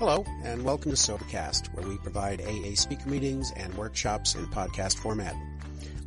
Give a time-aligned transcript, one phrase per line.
[0.00, 4.96] Hello, and welcome to Sobercast, where we provide AA speaker meetings and workshops in podcast
[4.96, 5.36] format.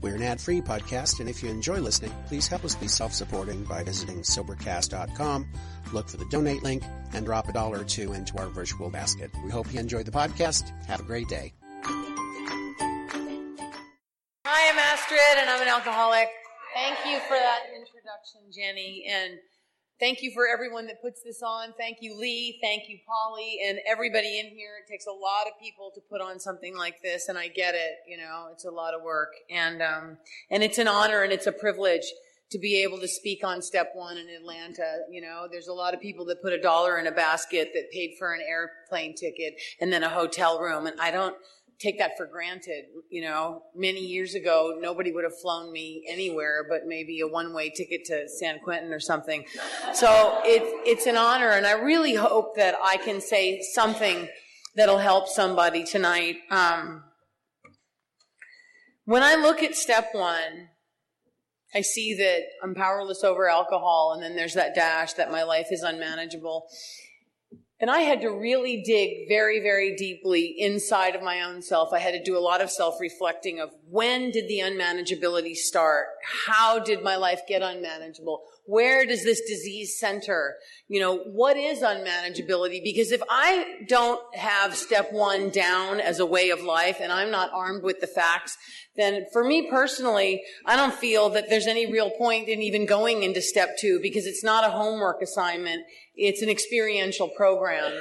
[0.02, 3.84] We're an ad-free podcast, and if you enjoy listening, please help us be self-supporting by
[3.84, 5.48] visiting Sobercast.com,
[5.94, 6.82] look for the donate link,
[7.14, 9.30] and drop a dollar or two into our virtual basket.
[9.46, 10.72] We hope you enjoyed the podcast.
[10.88, 11.54] Have a great day.
[14.44, 16.30] Hi, I'm Astrid, and I'm an alcoholic.
[16.74, 19.38] Thank you for that introduction, Jenny, and
[20.04, 21.74] thank you for everyone that puts this on.
[21.78, 22.60] Thank you, Lee.
[22.62, 24.72] Thank you, Polly, and everybody in here.
[24.86, 27.74] It takes a lot of people to put on something like this, and I get
[27.74, 28.00] it.
[28.06, 30.18] You know, it's a lot of work, and um,
[30.52, 32.04] and it's an honor and it's a privilege
[32.52, 34.98] to be able to speak on step one in Atlanta.
[35.10, 37.90] You know, there's a lot of people that put a dollar in a basket that
[37.90, 41.38] paid for an airplane ticket and then a hotel room, and I don't
[41.84, 42.86] take that for granted.
[43.10, 47.54] You know, many years ago, nobody would have flown me anywhere but maybe a one
[47.54, 49.46] way ticket to San Quentin or something.
[49.94, 54.30] So it's, it's an honor, and I really hope that I can say something
[54.76, 56.38] that'll help somebody tonight.
[56.50, 57.04] Um,
[59.06, 60.70] when I look at step one,
[61.76, 65.68] I see that I'm powerless over alcohol, and then there's that dash that my life
[65.72, 66.68] is unmanageable.
[67.84, 71.92] And I had to really dig very, very deeply inside of my own self.
[71.92, 76.06] I had to do a lot of self reflecting of when did the unmanageability start?
[76.46, 78.42] How did my life get unmanageable?
[78.66, 80.56] Where does this disease center?
[80.88, 82.82] You know, what is unmanageability?
[82.84, 87.30] Because if I don't have step one down as a way of life and I'm
[87.30, 88.58] not armed with the facts,
[88.96, 93.24] then for me personally, I don't feel that there's any real point in even going
[93.24, 95.84] into step two because it's not a homework assignment.
[96.16, 97.92] It's an experiential program.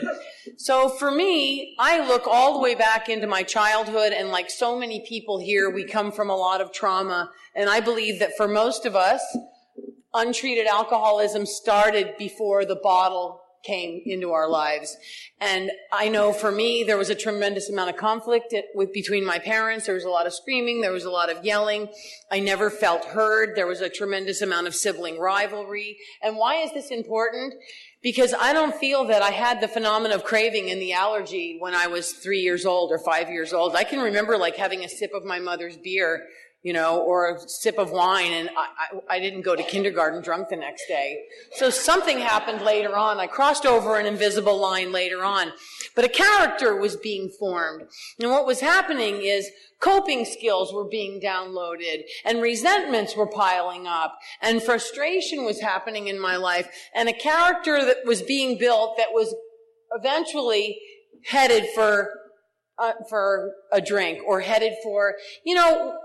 [0.59, 4.79] So for me, I look all the way back into my childhood and like so
[4.79, 7.31] many people here, we come from a lot of trauma.
[7.55, 9.23] And I believe that for most of us,
[10.15, 14.97] untreated alcoholism started before the bottle came into our lives.
[15.41, 19.39] And I know for me, there was a tremendous amount of conflict with, between my
[19.39, 19.87] parents.
[19.87, 20.81] There was a lot of screaming.
[20.81, 21.89] There was a lot of yelling.
[22.31, 23.55] I never felt heard.
[23.55, 25.99] There was a tremendous amount of sibling rivalry.
[26.23, 27.55] And why is this important?
[28.03, 31.75] Because I don't feel that I had the phenomenon of craving and the allergy when
[31.75, 33.77] I was three years old or five years old.
[33.77, 36.25] I can remember like having a sip of my mother's beer
[36.63, 38.67] you know, or a sip of wine, and I,
[39.11, 41.23] I, I, didn't go to kindergarten drunk the next day.
[41.55, 43.19] So something happened later on.
[43.19, 45.53] I crossed over an invisible line later on.
[45.97, 47.89] But a character was being formed.
[48.21, 54.17] And what was happening is coping skills were being downloaded, and resentments were piling up,
[54.41, 59.13] and frustration was happening in my life, and a character that was being built that
[59.13, 59.35] was
[59.93, 60.79] eventually
[61.25, 62.11] headed for
[62.79, 65.15] uh, for a drink or headed for,
[65.45, 65.97] you know,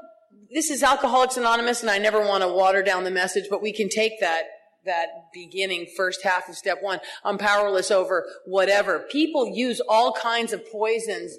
[0.52, 3.74] this is Alcoholics Anonymous, and I never want to water down the message, but we
[3.74, 4.44] can take that
[4.86, 7.00] that beginning first half of step one.
[7.24, 9.00] I'm powerless over whatever.
[9.12, 11.38] People use all kinds of poisons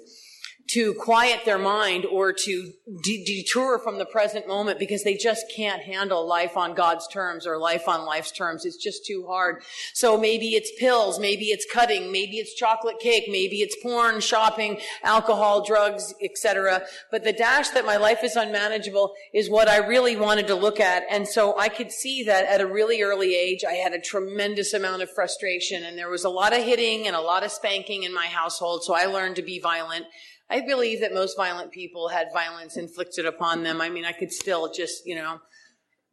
[0.69, 5.45] to quiet their mind or to de- detour from the present moment because they just
[5.55, 8.65] can't handle life on God's terms or life on life's terms.
[8.65, 9.63] It's just too hard.
[9.93, 14.79] So maybe it's pills, maybe it's cutting, maybe it's chocolate cake, maybe it's porn, shopping,
[15.03, 16.83] alcohol, drugs, etc.
[17.09, 20.79] But the dash that my life is unmanageable is what I really wanted to look
[20.79, 21.03] at.
[21.09, 24.75] And so I could see that at a really early age, I had a tremendous
[24.75, 28.03] amount of frustration and there was a lot of hitting and a lot of spanking
[28.03, 28.83] in my household.
[28.83, 30.05] So I learned to be violent.
[30.49, 33.81] I believe that most violent people had violence inflicted upon them.
[33.81, 35.39] I mean, I could still just, you know,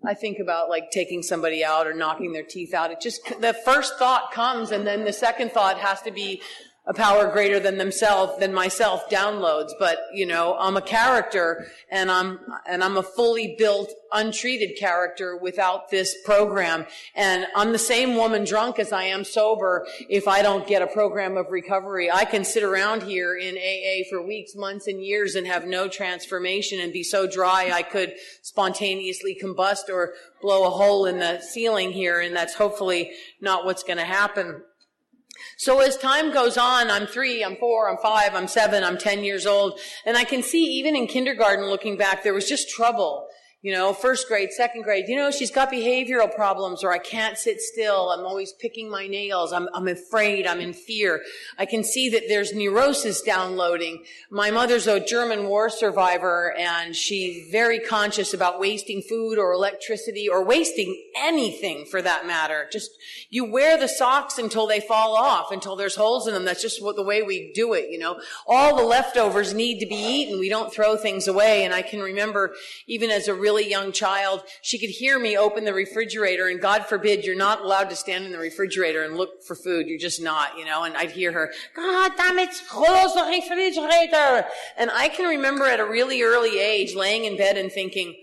[0.05, 2.91] I think about like taking somebody out or knocking their teeth out.
[2.91, 6.43] It just, the first thought comes and then the second thought has to be,
[6.87, 9.73] a power greater than themselves than myself downloads.
[9.79, 15.37] But you know i'm a character and i'm and i'm a fully built untreated character
[15.37, 16.87] without this program.
[17.15, 19.87] And i'm the same woman drunk as i am sober.
[20.09, 24.09] If i don't get a program of recovery i can sit around here in aa
[24.09, 28.15] for weeks months and years and have no transformation and be so dry i could
[28.43, 32.21] spontaneously combust or blow a hole in the ceiling here.
[32.21, 34.63] And that's hopefully not what's going to happen
[35.57, 39.25] so as time goes on, I'm three, I'm four, I'm five, I'm seven, I'm 10
[39.25, 39.81] years old.
[40.05, 43.26] And I can see even in kindergarten looking back, there was just trouble
[43.67, 47.37] you know, first grade, second grade, you know, she's got behavioral problems or I can't
[47.37, 48.11] sit still.
[48.11, 49.53] I'm always picking my nails.
[49.53, 50.47] I'm, I'm afraid.
[50.47, 51.21] I'm in fear.
[51.59, 54.05] I can see that there's neurosis downloading.
[54.31, 60.29] My mother's a German war survivor and she's very conscious about wasting food or electricity
[60.29, 62.69] or wasting anything for that matter.
[62.71, 62.93] Just,
[63.31, 66.45] you wear the socks until they fall off, until there's holes in them.
[66.45, 68.21] That's just what the way we do it, you know.
[68.47, 70.39] All the leftovers need to be eaten.
[70.39, 71.65] We don't throw things away.
[71.65, 72.55] And I can remember
[72.87, 76.61] even as a really really young child, she could hear me open the refrigerator and
[76.61, 79.87] God forbid you're not allowed to stand in the refrigerator and look for food.
[79.87, 84.47] You're just not, you know, and I'd hear her, God damn it, close the refrigerator.
[84.77, 88.15] And I can remember at a really early age laying in bed and thinking,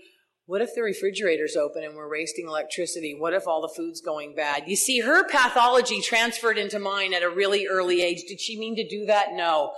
[0.46, 3.16] what if the refrigerator's open and we're wasting electricity?
[3.18, 4.64] What if all the food's going bad?
[4.66, 8.24] You see, her pathology transferred into mine at a really early age.
[8.28, 9.32] Did she mean to do that?
[9.32, 9.72] No.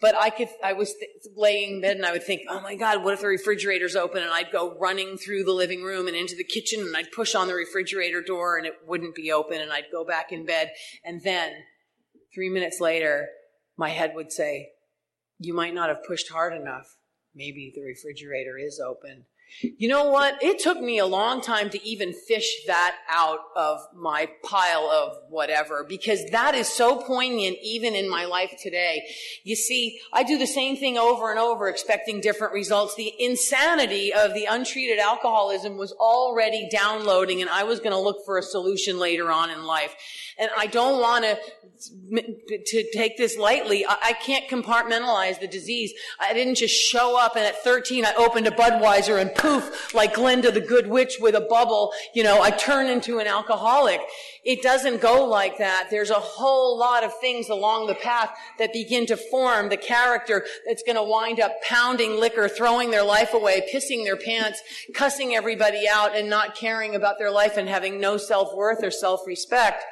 [0.00, 2.74] But I could, I was th- laying in bed and I would think, oh my
[2.74, 4.22] God, what if the refrigerator's open?
[4.22, 7.34] And I'd go running through the living room and into the kitchen and I'd push
[7.34, 10.72] on the refrigerator door and it wouldn't be open and I'd go back in bed.
[11.04, 11.52] And then
[12.34, 13.28] three minutes later,
[13.76, 14.70] my head would say,
[15.38, 16.96] you might not have pushed hard enough.
[17.34, 19.24] Maybe the refrigerator is open.
[19.60, 20.42] You know what?
[20.42, 25.16] It took me a long time to even fish that out of my pile of
[25.28, 29.04] whatever because that is so poignant even in my life today.
[29.44, 32.96] You see, I do the same thing over and over expecting different results.
[32.96, 38.24] The insanity of the untreated alcoholism was already downloading and I was going to look
[38.24, 39.94] for a solution later on in life.
[40.38, 41.38] And I don't want to
[42.10, 43.84] to take this lightly.
[43.84, 45.92] I, I can't compartmentalize the disease.
[46.20, 50.14] I didn't just show up and at 13 I opened a Budweiser and poof, like
[50.14, 54.00] Glinda the Good Witch with a bubble, you know, I turn into an alcoholic.
[54.44, 55.88] It doesn't go like that.
[55.90, 60.44] There's a whole lot of things along the path that begin to form the character
[60.66, 64.62] that's going to wind up pounding liquor, throwing their life away, pissing their pants,
[64.94, 69.82] cussing everybody out, and not caring about their life and having no self-worth or self-respect.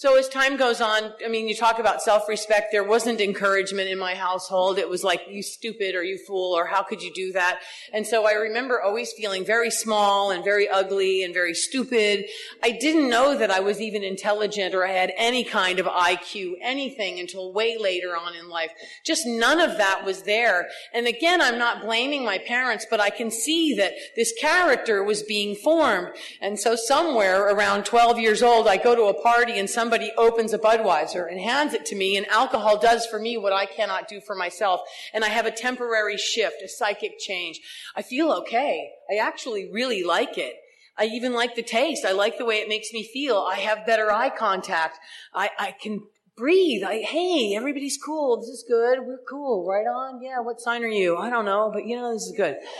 [0.00, 2.72] So as time goes on, I mean, you talk about self-respect.
[2.72, 4.78] There wasn't encouragement in my household.
[4.78, 7.60] It was like, you stupid or you fool or how could you do that?
[7.92, 12.24] And so I remember always feeling very small and very ugly and very stupid.
[12.62, 16.54] I didn't know that I was even intelligent or I had any kind of IQ,
[16.62, 18.70] anything until way later on in life.
[19.04, 20.70] Just none of that was there.
[20.94, 25.22] And again, I'm not blaming my parents, but I can see that this character was
[25.22, 26.08] being formed.
[26.40, 30.12] And so somewhere around 12 years old, I go to a party and some somebody
[30.16, 33.66] opens a Budweiser and hands it to me, and alcohol does for me what I
[33.66, 34.80] cannot do for myself.
[35.12, 37.60] And I have a temporary shift, a psychic change.
[37.96, 38.88] I feel okay.
[39.10, 40.54] I actually really like it.
[40.96, 42.04] I even like the taste.
[42.04, 43.38] I like the way it makes me feel.
[43.38, 45.00] I have better eye contact.
[45.34, 46.04] I, I can
[46.36, 46.84] breathe.
[46.84, 48.36] I, hey, everybody's cool.
[48.36, 49.00] This is good.
[49.04, 49.66] We're cool.
[49.66, 50.22] Right on.
[50.22, 50.38] Yeah.
[50.38, 51.16] What sign are you?
[51.16, 52.54] I don't know, but you know, this is good.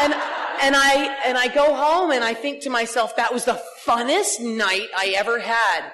[0.00, 3.62] and, and I, and I go home and I think to myself, that was the
[3.86, 5.92] funnest night I ever had.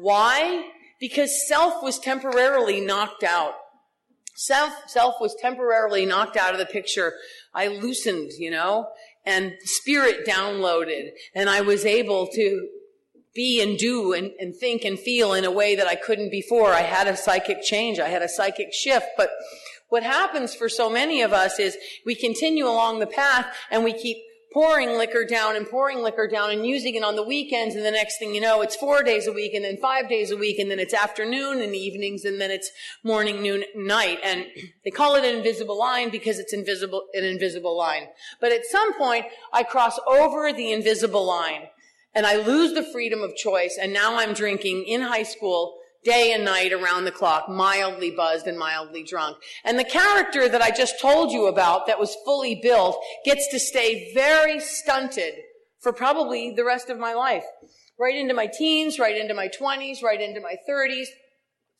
[0.00, 0.66] Why?
[1.00, 3.54] Because self was temporarily knocked out.
[4.34, 7.14] Self, self was temporarily knocked out of the picture.
[7.54, 8.88] I loosened, you know,
[9.26, 12.68] and spirit downloaded and I was able to
[13.34, 16.72] be and do and, and think and feel in a way that I couldn't before.
[16.72, 17.98] I had a psychic change.
[17.98, 19.30] I had a psychic shift, but
[19.88, 23.92] what happens for so many of us is we continue along the path and we
[23.92, 24.18] keep
[24.52, 27.74] pouring liquor down and pouring liquor down and using it on the weekends.
[27.74, 30.30] And the next thing you know, it's four days a week and then five days
[30.30, 32.70] a week and then it's afternoon and evenings and then it's
[33.04, 34.18] morning, noon, night.
[34.24, 34.46] And
[34.84, 38.08] they call it an invisible line because it's invisible, an invisible line.
[38.40, 41.68] But at some point, I cross over the invisible line
[42.14, 43.78] and I lose the freedom of choice.
[43.80, 48.46] And now I'm drinking in high school day and night around the clock, mildly buzzed
[48.46, 49.36] and mildly drunk.
[49.64, 53.58] And the character that I just told you about that was fully built gets to
[53.58, 55.34] stay very stunted
[55.80, 57.44] for probably the rest of my life.
[57.98, 61.06] Right into my teens, right into my 20s, right into my 30s.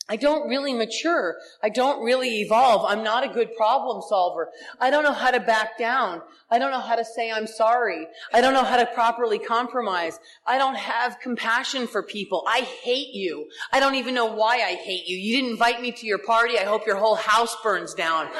[0.09, 1.37] I don't really mature.
[1.63, 2.85] I don't really evolve.
[2.89, 4.49] I'm not a good problem solver.
[4.81, 6.23] I don't know how to back down.
[6.51, 8.07] I don't know how to say I'm sorry.
[8.33, 10.19] I don't know how to properly compromise.
[10.47, 12.45] I don't have compassion for people.
[12.49, 13.49] I hate you.
[13.71, 15.17] I don't even know why I hate you.
[15.19, 16.59] You didn't invite me to your party.
[16.59, 18.29] I hope your whole house burns down.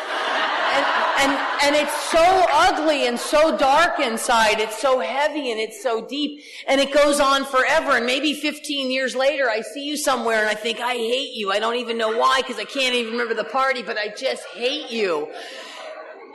[0.75, 0.87] And,
[1.21, 1.33] and,
[1.65, 4.61] and it's so ugly and so dark inside.
[4.61, 6.43] It's so heavy and it's so deep.
[6.67, 7.97] And it goes on forever.
[7.97, 11.51] And maybe 15 years later, I see you somewhere and I think, I hate you.
[11.51, 14.45] I don't even know why because I can't even remember the party, but I just
[14.55, 15.29] hate you.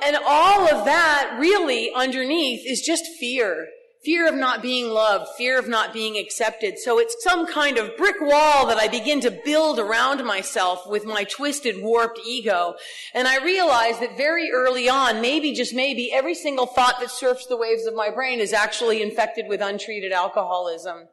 [0.04, 3.68] And all of that really underneath is just fear.
[4.04, 6.78] Fear of not being loved, fear of not being accepted.
[6.78, 11.06] So it's some kind of brick wall that I begin to build around myself with
[11.06, 12.76] my twisted, warped ego.
[13.14, 17.46] And I realize that very early on, maybe just maybe, every single thought that surfs
[17.46, 21.08] the waves of my brain is actually infected with untreated alcoholism.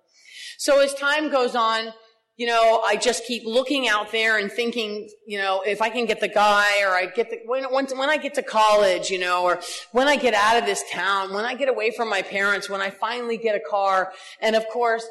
[0.59, 1.92] So as time goes on,
[2.40, 6.06] you know, I just keep looking out there and thinking, you know, if I can
[6.06, 9.18] get the guy or I get the, when, when, when I get to college, you
[9.18, 9.61] know, or
[9.92, 12.80] when I get out of this town, when I get away from my parents, when
[12.80, 14.14] I finally get a car.
[14.40, 15.04] And of course,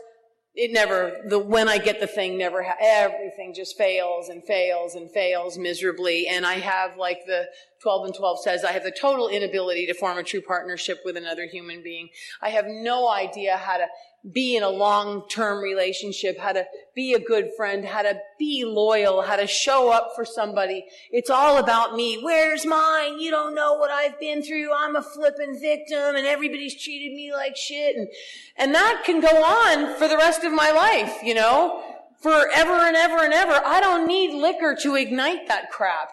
[0.55, 4.95] it never, the, when I get the thing never, ha- everything just fails and fails
[4.95, 6.25] and fails miserably.
[6.27, 7.45] And I have like the
[7.83, 11.15] 12 and 12 says, I have the total inability to form a true partnership with
[11.15, 12.09] another human being.
[12.41, 13.85] I have no idea how to
[14.33, 19.21] be in a long-term relationship, how to be a good friend, how to be loyal,
[19.21, 20.85] how to show up for somebody.
[21.11, 22.19] It's all about me.
[22.21, 23.19] Where's mine?
[23.19, 24.73] You don't know what I've been through.
[24.73, 27.95] I'm a flippin' victim and everybody's treated me like shit.
[27.95, 28.09] And,
[28.57, 31.81] and that can go on for the rest of my life, you know,
[32.21, 33.61] forever and ever and ever.
[33.65, 36.11] I don't need liquor to ignite that crap.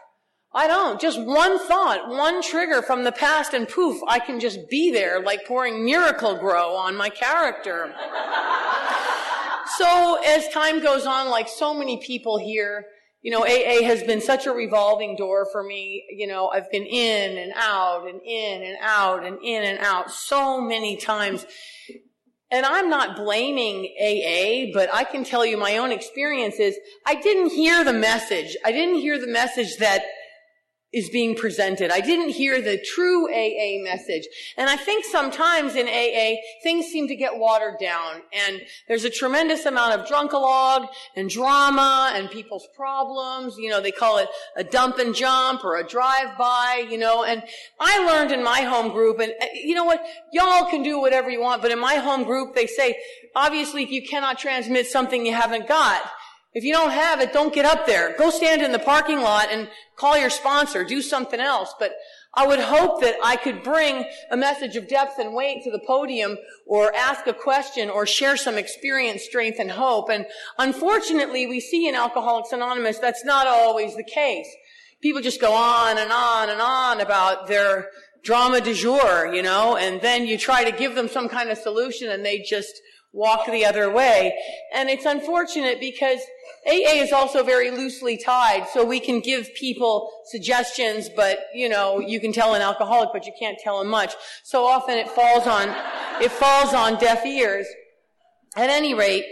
[0.56, 0.98] I don't.
[0.98, 5.20] Just one thought, one trigger from the past, and poof, I can just be there
[5.20, 7.92] like pouring Miracle-Gro on my character.
[9.76, 12.86] so as time goes on, like so many people here,
[13.20, 16.04] you know, AA has been such a revolving door for me.
[16.10, 20.10] You know, I've been in and out and in and out and in and out
[20.10, 21.44] so many times.
[22.50, 27.16] And I'm not blaming AA, but I can tell you my own experience is I
[27.16, 28.56] didn't hear the message.
[28.64, 30.02] I didn't hear the message that
[30.96, 31.90] is being presented.
[31.90, 34.26] I didn't hear the true AA message.
[34.56, 39.10] And I think sometimes in AA, things seem to get watered down and there's a
[39.10, 43.58] tremendous amount of drunkalog and drama and people's problems.
[43.58, 47.42] You know, they call it a dump and jump or a drive-by, you know, and
[47.78, 50.02] I learned in my home group and uh, you know what?
[50.32, 52.96] Y'all can do whatever you want, but in my home group, they say,
[53.34, 56.10] obviously you cannot transmit something you haven't got,
[56.56, 58.16] if you don't have it, don't get up there.
[58.16, 60.84] Go stand in the parking lot and call your sponsor.
[60.84, 61.74] Do something else.
[61.78, 61.92] But
[62.32, 65.82] I would hope that I could bring a message of depth and weight to the
[65.86, 70.08] podium or ask a question or share some experience, strength, and hope.
[70.08, 70.24] And
[70.58, 74.48] unfortunately, we see in Alcoholics Anonymous that's not always the case.
[75.02, 77.90] People just go on and on and on about their
[78.22, 81.58] drama du jour, you know, and then you try to give them some kind of
[81.58, 82.80] solution and they just
[83.16, 84.38] walk the other way.
[84.72, 86.20] And it's unfortunate because
[86.66, 91.98] AA is also very loosely tied, so we can give people suggestions, but you know,
[91.98, 94.14] you can tell an alcoholic, but you can't tell him much.
[94.44, 95.74] So often it falls on,
[96.20, 97.66] it falls on deaf ears.
[98.56, 99.24] At any rate,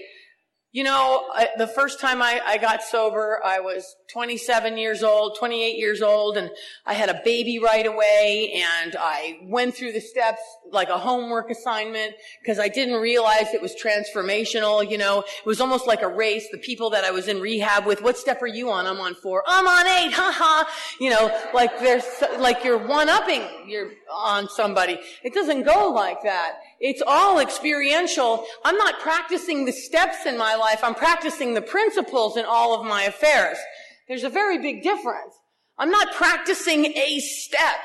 [0.74, 5.36] you know, I, the first time I, I got sober, I was 27 years old,
[5.38, 6.50] 28 years old, and
[6.84, 10.40] I had a baby right away, and I went through the steps
[10.72, 15.20] like a homework assignment, because I didn't realize it was transformational, you know.
[15.20, 16.48] It was almost like a race.
[16.50, 18.88] The people that I was in rehab with, what step are you on?
[18.88, 19.44] I'm on four.
[19.46, 20.68] I'm on eight, Ha ha.
[20.98, 22.04] You know, like there's,
[22.40, 24.98] like you're one-upping, you're on somebody.
[25.22, 26.54] It doesn't go like that.
[26.86, 28.44] It's all experiential.
[28.62, 30.80] I'm not practicing the steps in my life.
[30.82, 33.56] I'm practicing the principles in all of my affairs.
[34.06, 35.32] There's a very big difference.
[35.78, 37.78] I'm not practicing a step.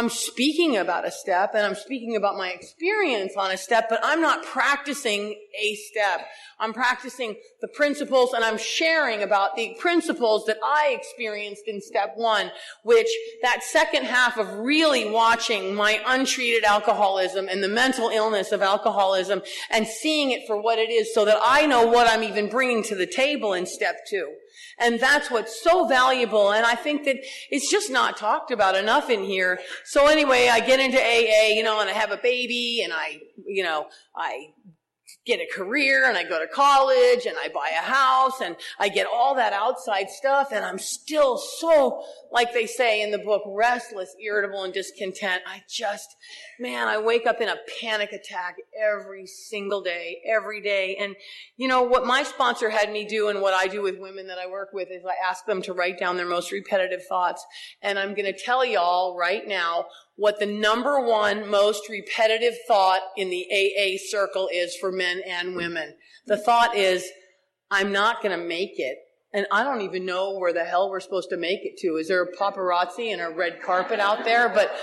[0.00, 4.00] I'm speaking about a step and I'm speaking about my experience on a step, but
[4.02, 6.26] I'm not practicing a step.
[6.58, 12.14] I'm practicing the principles and I'm sharing about the principles that I experienced in step
[12.16, 12.50] one,
[12.82, 13.08] which
[13.42, 19.42] that second half of really watching my untreated alcoholism and the mental illness of alcoholism
[19.70, 22.82] and seeing it for what it is so that I know what I'm even bringing
[22.84, 24.32] to the table in step two.
[24.78, 26.52] And that's what's so valuable.
[26.52, 27.16] And I think that
[27.50, 29.60] it's just not talked about enough in here.
[29.84, 33.20] So anyway, I get into AA, you know, and I have a baby and I,
[33.46, 33.86] you know,
[34.16, 34.48] I
[35.26, 38.88] get a career and I go to college and I buy a house and I
[38.88, 42.02] get all that outside stuff and I'm still so,
[42.32, 45.42] like they say in the book, restless, irritable, and discontent.
[45.46, 46.16] I just,
[46.60, 50.96] man, I wake up in a panic attack every single day, every day.
[51.00, 51.16] And
[51.56, 54.38] you know, what my sponsor had me do and what I do with women that
[54.38, 57.44] I work with is I ask them to write down their most repetitive thoughts.
[57.82, 59.86] And I'm going to tell y'all right now
[60.16, 65.56] what the number one most repetitive thought in the AA circle is for men and
[65.56, 65.96] women.
[66.26, 67.08] The thought is,
[67.70, 68.98] I'm not going to make it.
[69.32, 71.96] And I don't even know where the hell we're supposed to make it to.
[71.96, 74.48] Is there a paparazzi and a red carpet out there?
[74.48, 74.74] But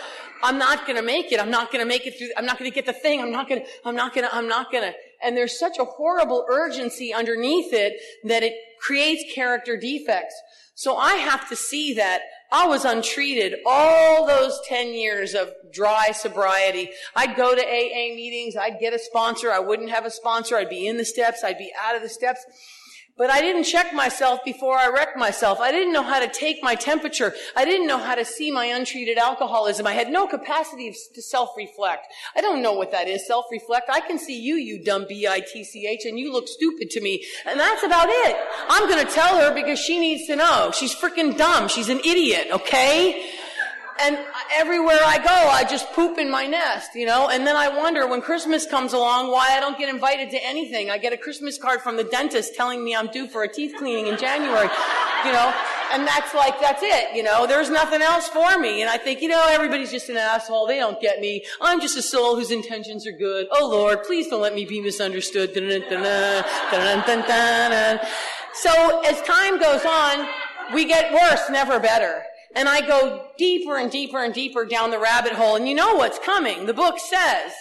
[0.42, 1.42] I'm not going to make it.
[1.42, 2.30] I'm not going to make it through.
[2.38, 3.22] I'm not going to get the thing.
[3.22, 4.94] I'm not going to, I'm not going to, I'm not going to.
[5.24, 10.36] And there's such a horrible urgency underneath it that it creates character defects.
[10.76, 16.12] So I have to see that I was untreated all those 10 years of dry
[16.12, 16.92] sobriety.
[17.16, 18.56] I'd go to AA meetings.
[18.56, 19.52] I'd get a sponsor.
[19.52, 20.56] I wouldn't have a sponsor.
[20.56, 21.44] I'd be in the steps.
[21.44, 22.46] I'd be out of the steps.
[23.18, 25.60] But I didn't check myself before I wrecked myself.
[25.60, 27.34] I didn't know how to take my temperature.
[27.56, 29.88] I didn't know how to see my untreated alcoholism.
[29.88, 32.08] I had no capacity to self-reflect.
[32.36, 33.90] I don't know what that is, self-reflect.
[33.90, 37.26] I can see you, you dumb B-I-T-C-H, and you look stupid to me.
[37.46, 38.38] And that's about it.
[38.70, 40.72] I'm gonna tell her because she needs to know.
[40.74, 41.68] She's freaking dumb.
[41.68, 43.30] She's an idiot, okay?
[44.00, 44.18] And
[44.54, 47.30] everywhere I go, I just poop in my nest, you know?
[47.30, 50.90] And then I wonder when Christmas comes along why I don't get invited to anything.
[50.90, 53.74] I get a Christmas card from the dentist telling me I'm due for a teeth
[53.78, 54.70] cleaning in January,
[55.26, 55.54] you know?
[55.92, 57.48] And that's like, that's it, you know?
[57.48, 58.82] There's nothing else for me.
[58.82, 60.68] And I think, you know, everybody's just an asshole.
[60.68, 61.44] They don't get me.
[61.60, 63.48] I'm just a soul whose intentions are good.
[63.52, 65.54] Oh Lord, please don't let me be misunderstood.
[68.54, 70.28] So as time goes on,
[70.74, 72.24] we get worse, never better.
[72.56, 75.56] And I go deeper and deeper and deeper down the rabbit hole.
[75.56, 76.66] And you know what's coming.
[76.66, 77.52] The book says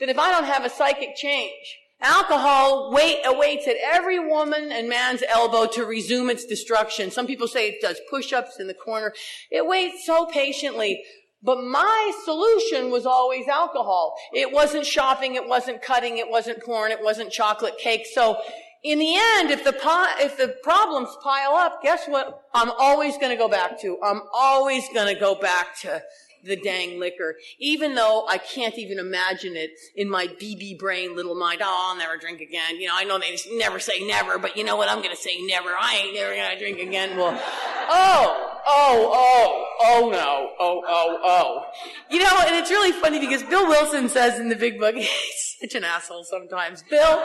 [0.00, 4.88] that if I don't have a psychic change, alcohol wait, awaits at every woman and
[4.88, 7.10] man's elbow to resume its destruction.
[7.10, 9.12] Some people say it does push-ups in the corner.
[9.50, 11.02] It waits so patiently.
[11.42, 14.14] But my solution was always alcohol.
[14.34, 18.06] It wasn't shopping, it wasn't cutting, it wasn't porn, it wasn't chocolate cake.
[18.12, 18.36] So
[18.82, 19.74] in the end, if the,
[20.20, 23.98] if the problems pile up, guess what I'm always going to go back to?
[24.02, 26.02] I'm always going to go back to
[26.44, 31.34] the dang liquor, even though I can't even imagine it in my BB brain little
[31.34, 31.60] mind.
[31.62, 32.80] Oh, I'll never drink again.
[32.80, 34.88] You know, I know they never say never, but you know what?
[34.88, 35.70] I'm going to say never.
[35.70, 37.16] I ain't never going to drink again.
[37.16, 41.64] Well, oh, oh, oh, oh no, oh, oh, oh.
[42.10, 45.56] You know, and it's really funny because Bill Wilson says in the big book, he's
[45.60, 46.82] such an asshole sometimes.
[46.88, 47.22] Bill,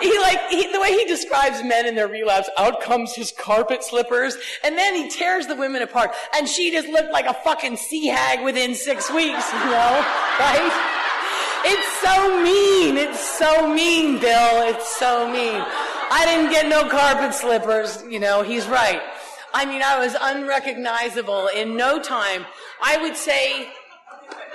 [0.00, 3.82] he like, he, the way he describes men in their relapse, out comes his carpet
[3.82, 7.76] slippers, and then he tears the women apart, and she just looked like a fucking
[7.76, 9.70] sea hag within six weeks, you know,
[10.40, 10.96] right?
[11.62, 12.96] It's so mean.
[12.96, 14.68] It's so mean, Bill.
[14.68, 15.62] It's so mean.
[16.12, 19.00] I didn't get no carpet slippers, you know, he's right.
[19.52, 22.46] I mean, I was unrecognizable in no time.
[22.82, 23.68] I would say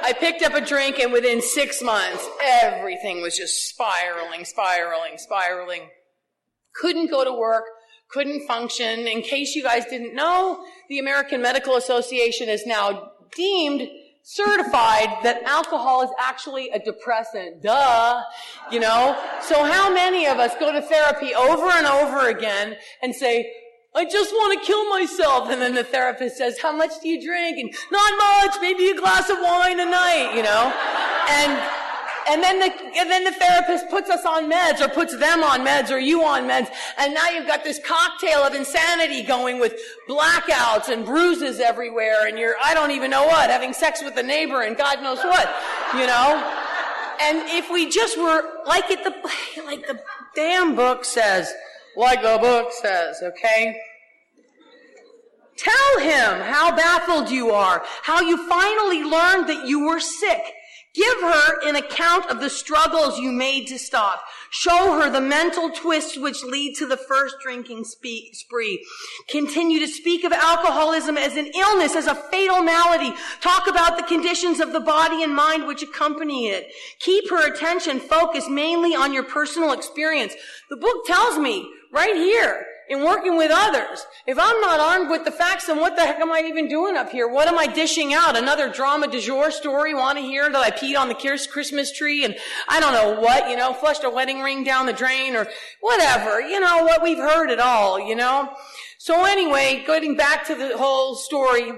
[0.03, 5.89] I picked up a drink and within six months, everything was just spiraling, spiraling, spiraling.
[6.73, 7.63] Couldn't go to work,
[8.09, 9.07] couldn't function.
[9.07, 13.89] In case you guys didn't know, the American Medical Association is now deemed
[14.23, 17.61] certified that alcohol is actually a depressant.
[17.61, 18.21] Duh.
[18.71, 19.15] You know?
[19.41, 23.51] So how many of us go to therapy over and over again and say,
[23.95, 25.49] I just want to kill myself.
[25.49, 27.57] And then the therapist says, how much do you drink?
[27.57, 30.73] And not much, maybe a glass of wine a night, you know?
[31.29, 31.51] And,
[32.27, 35.61] and then the, and then the therapist puts us on meds or puts them on
[35.65, 36.67] meds or you on meds.
[36.97, 39.79] And now you've got this cocktail of insanity going with
[40.09, 42.27] blackouts and bruises everywhere.
[42.27, 45.19] And you're, I don't even know what, having sex with the neighbor and God knows
[45.19, 45.47] what,
[45.93, 46.63] you know?
[47.21, 50.01] And if we just were like it, the, like the
[50.35, 51.53] damn book says,
[51.95, 53.79] like the book says, okay?
[55.57, 60.41] Tell him how baffled you are, how you finally learned that you were sick.
[60.95, 64.23] Give her an account of the struggles you made to stop.
[64.49, 68.85] Show her the mental twists which lead to the first drinking spree.
[69.27, 73.13] Continue to speak of alcoholism as an illness, as a fatal malady.
[73.41, 76.71] Talk about the conditions of the body and mind which accompany it.
[77.01, 80.33] Keep her attention focused mainly on your personal experience.
[80.69, 84.05] The book tells me right here in working with others.
[84.27, 86.95] If I'm not armed with the facts, then what the heck am I even doing
[86.95, 87.27] up here?
[87.27, 88.37] What am I dishing out?
[88.37, 89.95] Another drama du jour story?
[89.95, 92.35] Want to hear that I peed on the Christmas tree and
[92.67, 95.47] I don't know what, you know, flushed a wedding ring down the drain or
[95.81, 96.41] whatever.
[96.41, 98.53] You know, what we've heard it all, you know?
[98.99, 101.71] So anyway, getting back to the whole story,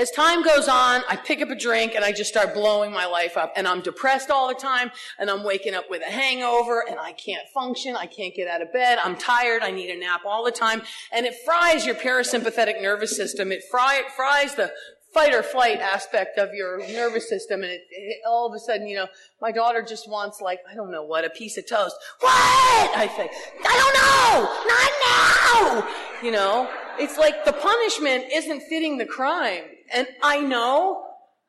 [0.00, 3.04] as time goes on, I pick up a drink and I just start blowing my
[3.04, 3.52] life up.
[3.54, 7.12] And I'm depressed all the time and I'm waking up with a hangover and I
[7.12, 7.94] can't function.
[7.94, 8.98] I can't get out of bed.
[9.04, 9.62] I'm tired.
[9.62, 10.80] I need a nap all the time.
[11.12, 13.52] And it fries your parasympathetic nervous system.
[13.52, 14.72] It, fry, fries the
[15.12, 17.62] fight or flight aspect of your nervous system.
[17.62, 19.08] And it, it, all of a sudden, you know,
[19.42, 21.96] my daughter just wants like, I don't know what, a piece of toast.
[22.20, 22.96] What?
[22.96, 23.32] I think,
[23.66, 24.48] I don't know.
[24.66, 26.26] Not now.
[26.26, 29.64] You know, it's like the punishment isn't fitting the crime.
[29.92, 31.04] And I know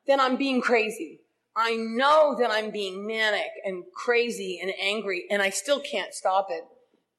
[0.07, 1.21] that I'm being crazy.
[1.55, 6.47] I know that I'm being manic and crazy and angry and I still can't stop
[6.49, 6.63] it.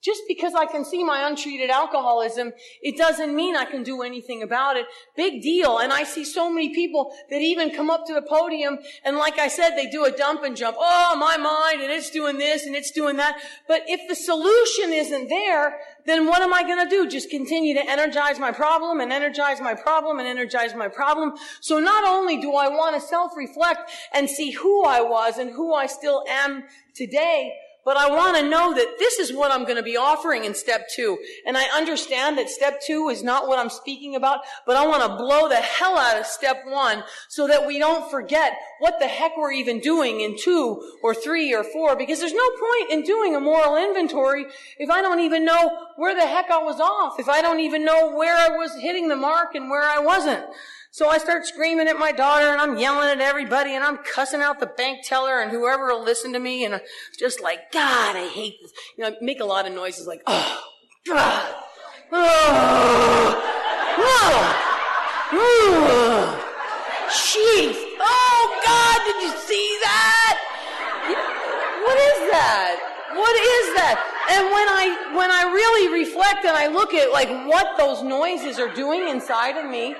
[0.02, 4.42] Just because I can see my untreated alcoholism, it doesn't mean I can do anything
[4.42, 4.86] about it.
[5.16, 5.78] Big deal.
[5.78, 9.38] And I see so many people that even come up to the podium and like
[9.38, 10.76] I said, they do a dump and jump.
[10.80, 13.40] Oh, my mind and it's doing this and it's doing that.
[13.68, 17.08] But if the solution isn't there, then what am I going to do?
[17.08, 21.34] Just continue to energize my problem and energize my problem and energize my problem.
[21.60, 25.72] So not only do I want to self-reflect and see who I was and who
[25.72, 29.76] I still am today, but I want to know that this is what I'm going
[29.76, 31.18] to be offering in step two.
[31.46, 35.02] And I understand that step two is not what I'm speaking about, but I want
[35.02, 39.06] to blow the hell out of step one so that we don't forget what the
[39.06, 43.02] heck we're even doing in two or three or four, because there's no point in
[43.02, 44.46] doing a moral inventory
[44.78, 47.84] if I don't even know where the heck I was off, if I don't even
[47.84, 50.44] know where I was hitting the mark and where I wasn't.
[50.94, 54.42] So I start screaming at my daughter and I'm yelling at everybody and I'm cussing
[54.42, 56.82] out the bank teller and whoever will listen to me and I'm
[57.18, 58.72] just like, God, I hate this.
[58.98, 60.62] You know, I make a lot of noises like, oh,
[61.06, 61.54] God,
[62.12, 63.40] oh,
[63.96, 64.52] oh,
[65.32, 66.44] oh,
[67.08, 70.36] jeez, oh God, did you see that?
[71.86, 72.76] What is that?
[73.14, 73.96] What is that?
[74.28, 78.58] And when I when I really reflect and I look at like what those noises
[78.58, 79.96] are doing inside of me,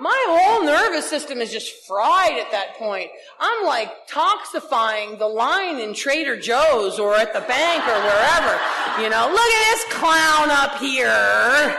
[0.00, 3.10] my whole nervous system is just fried at that point.
[3.38, 8.60] I'm like toxifying the line in Trader Joe's or at the bank or wherever.
[9.02, 11.76] You know, look at this clown up here.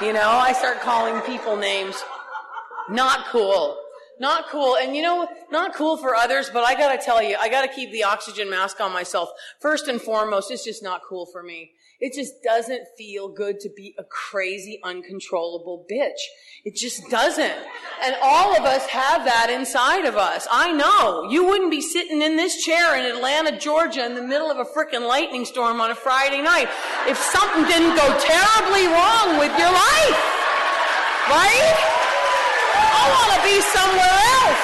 [0.00, 2.02] You know, I start calling people names.
[2.90, 3.78] Not cool.
[4.18, 4.76] Not cool.
[4.76, 7.92] And you know, not cool for others, but I gotta tell you, I gotta keep
[7.92, 9.30] the oxygen mask on myself.
[9.60, 11.72] First and foremost, it's just not cool for me.
[12.02, 16.18] It just doesn't feel good to be a crazy, uncontrollable bitch.
[16.64, 17.54] It just doesn't.
[18.02, 20.48] And all of us have that inside of us.
[20.50, 21.30] I know.
[21.30, 24.64] You wouldn't be sitting in this chair in Atlanta, Georgia in the middle of a
[24.64, 26.66] freaking lightning storm on a Friday night
[27.06, 30.18] if something didn't go terribly wrong with your life.
[31.30, 31.70] Right?
[32.98, 34.62] I want to be somewhere else.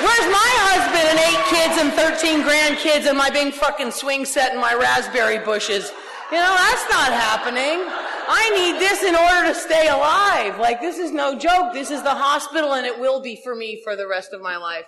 [0.00, 4.52] Where's my husband and eight kids and 13 grandkids and my big fucking swing set
[4.52, 5.92] and my raspberry bushes?
[6.32, 7.84] You know, that's not happening.
[8.26, 10.58] I need this in order to stay alive.
[10.58, 11.74] Like, this is no joke.
[11.74, 14.56] This is the hospital and it will be for me for the rest of my
[14.56, 14.86] life.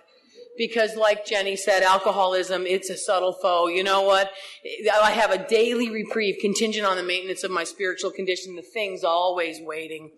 [0.57, 3.67] Because like Jenny said, alcoholism, it's a subtle foe.
[3.67, 4.31] You know what?
[4.91, 8.57] I have a daily reprieve contingent on the maintenance of my spiritual condition.
[8.57, 10.13] The thing's always waiting.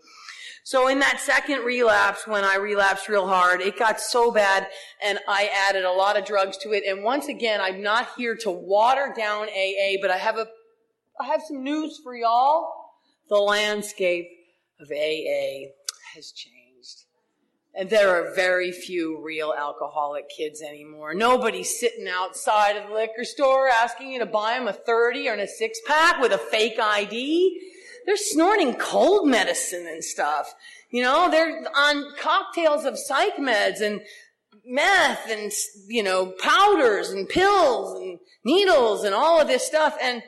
[0.62, 4.68] So in that second relapse, when I relapsed real hard, it got so bad
[5.02, 6.84] and I added a lot of drugs to it.
[6.86, 10.46] And once again, I'm not here to water down AA, but I have a,
[11.18, 12.68] I have some news for y'all.
[13.28, 14.28] The landscape
[14.80, 15.70] of AA
[16.14, 17.04] has changed.
[17.74, 21.14] And there are very few real alcoholic kids anymore.
[21.14, 25.34] Nobody's sitting outside of the liquor store asking you to buy them a 30 or
[25.34, 27.60] a six pack with a fake ID.
[28.06, 30.54] They're snorting cold medicine and stuff.
[30.90, 34.00] You know, they're on cocktails of psych meds and
[34.64, 35.52] meth and,
[35.88, 39.96] you know, powders and pills and needles and all of this stuff.
[40.00, 40.22] And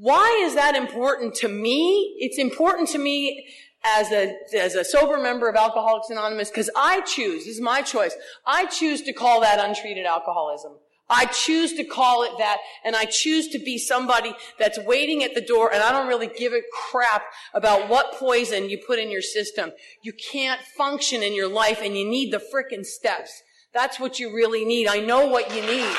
[0.00, 2.16] why is that important to me?
[2.18, 3.46] It's important to me
[3.84, 7.82] as a, as a sober member of Alcoholics Anonymous because I choose, this is my
[7.82, 10.72] choice, I choose to call that untreated alcoholism.
[11.10, 15.34] I choose to call it that, and I choose to be somebody that's waiting at
[15.34, 19.10] the door, and I don't really give a crap about what poison you put in
[19.10, 19.72] your system.
[20.02, 23.42] You can't function in your life, and you need the frickin' steps.
[23.74, 24.86] That's what you really need.
[24.86, 25.96] I know what you need.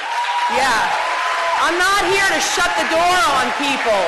[0.51, 1.20] Yeah.
[1.61, 4.01] I'm not here to shut the door on people.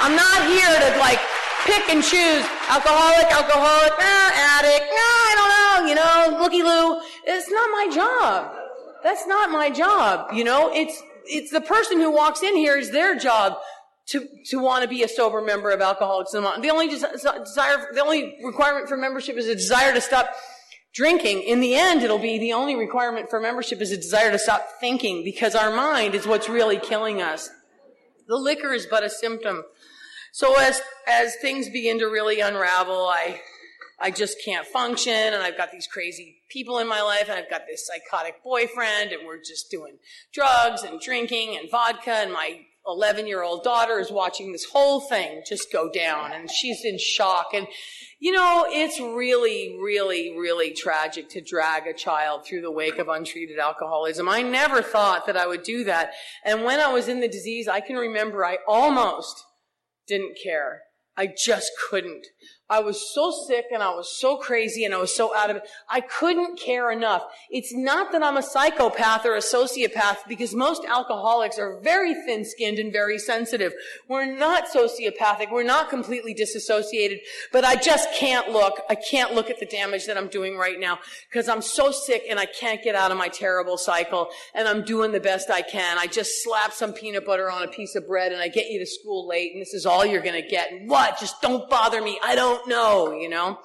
[0.00, 1.20] I'm not here to like
[1.66, 7.00] pick and choose alcoholic, alcoholic, eh, addict, no, I don't know, you know, looky loo.
[7.26, 8.56] It's not my job.
[9.02, 10.32] That's not my job.
[10.32, 13.58] You know, it's, it's the person who walks in here is their job
[14.06, 16.62] to, to want to be a sober member of Alcoholics Anonymous.
[16.62, 20.30] The only desire, the only requirement for membership is a desire to stop
[20.96, 21.42] drinking.
[21.42, 24.66] In the end, it'll be the only requirement for membership is a desire to stop
[24.80, 27.50] thinking because our mind is what's really killing us.
[28.26, 29.62] The liquor is but a symptom.
[30.32, 33.40] So as, as things begin to really unravel, I,
[34.00, 37.50] I just can't function and I've got these crazy people in my life and I've
[37.50, 39.98] got this psychotic boyfriend and we're just doing
[40.32, 45.00] drugs and drinking and vodka and my 11 year old daughter is watching this whole
[45.00, 47.66] thing just go down and she's in shock and
[48.18, 53.08] you know it's really really really tragic to drag a child through the wake of
[53.08, 54.28] untreated alcoholism.
[54.28, 56.12] I never thought that i would do that.
[56.44, 59.44] And when i was in the disease i can remember i almost
[60.06, 60.82] didn't care.
[61.16, 62.26] I just couldn't
[62.68, 65.56] I was so sick and I was so crazy and I was so out of
[65.56, 65.68] it.
[65.88, 67.22] I couldn't care enough.
[67.48, 72.44] It's not that I'm a psychopath or a sociopath because most alcoholics are very thin
[72.44, 73.72] skinned and very sensitive.
[74.08, 75.52] We're not sociopathic.
[75.52, 77.20] We're not completely disassociated,
[77.52, 78.80] but I just can't look.
[78.90, 80.98] I can't look at the damage that I'm doing right now
[81.30, 84.84] because I'm so sick and I can't get out of my terrible cycle and I'm
[84.84, 85.98] doing the best I can.
[85.98, 88.80] I just slap some peanut butter on a piece of bread and I get you
[88.80, 90.68] to school late and this is all you're going to get.
[90.86, 91.20] What?
[91.20, 92.18] Just don't bother me.
[92.24, 93.58] I don't don't know, you know?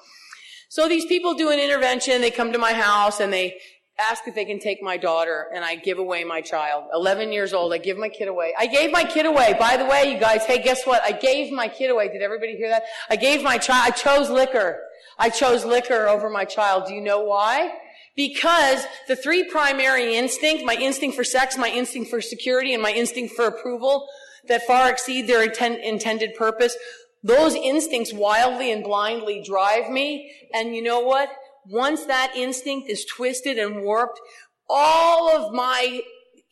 [0.68, 3.58] So these people do an intervention, they come to my house and they
[3.98, 6.84] ask if they can take my daughter and I give away my child.
[6.94, 8.54] 11 years old, I give my kid away.
[8.58, 9.54] I gave my kid away.
[9.58, 11.02] By the way, you guys, hey, guess what?
[11.02, 12.08] I gave my kid away.
[12.08, 12.84] Did everybody hear that?
[13.10, 14.80] I gave my child, I chose liquor.
[15.18, 16.86] I chose liquor over my child.
[16.88, 17.72] Do you know why?
[18.16, 22.92] Because the three primary instincts, my instinct for sex, my instinct for security, and my
[22.92, 24.06] instinct for approval,
[24.48, 26.76] that far exceed their intent, intended purpose,
[27.22, 30.32] those instincts wildly and blindly drive me.
[30.52, 31.30] And you know what?
[31.66, 34.20] once that instinct is twisted and warped,
[34.68, 36.00] all of my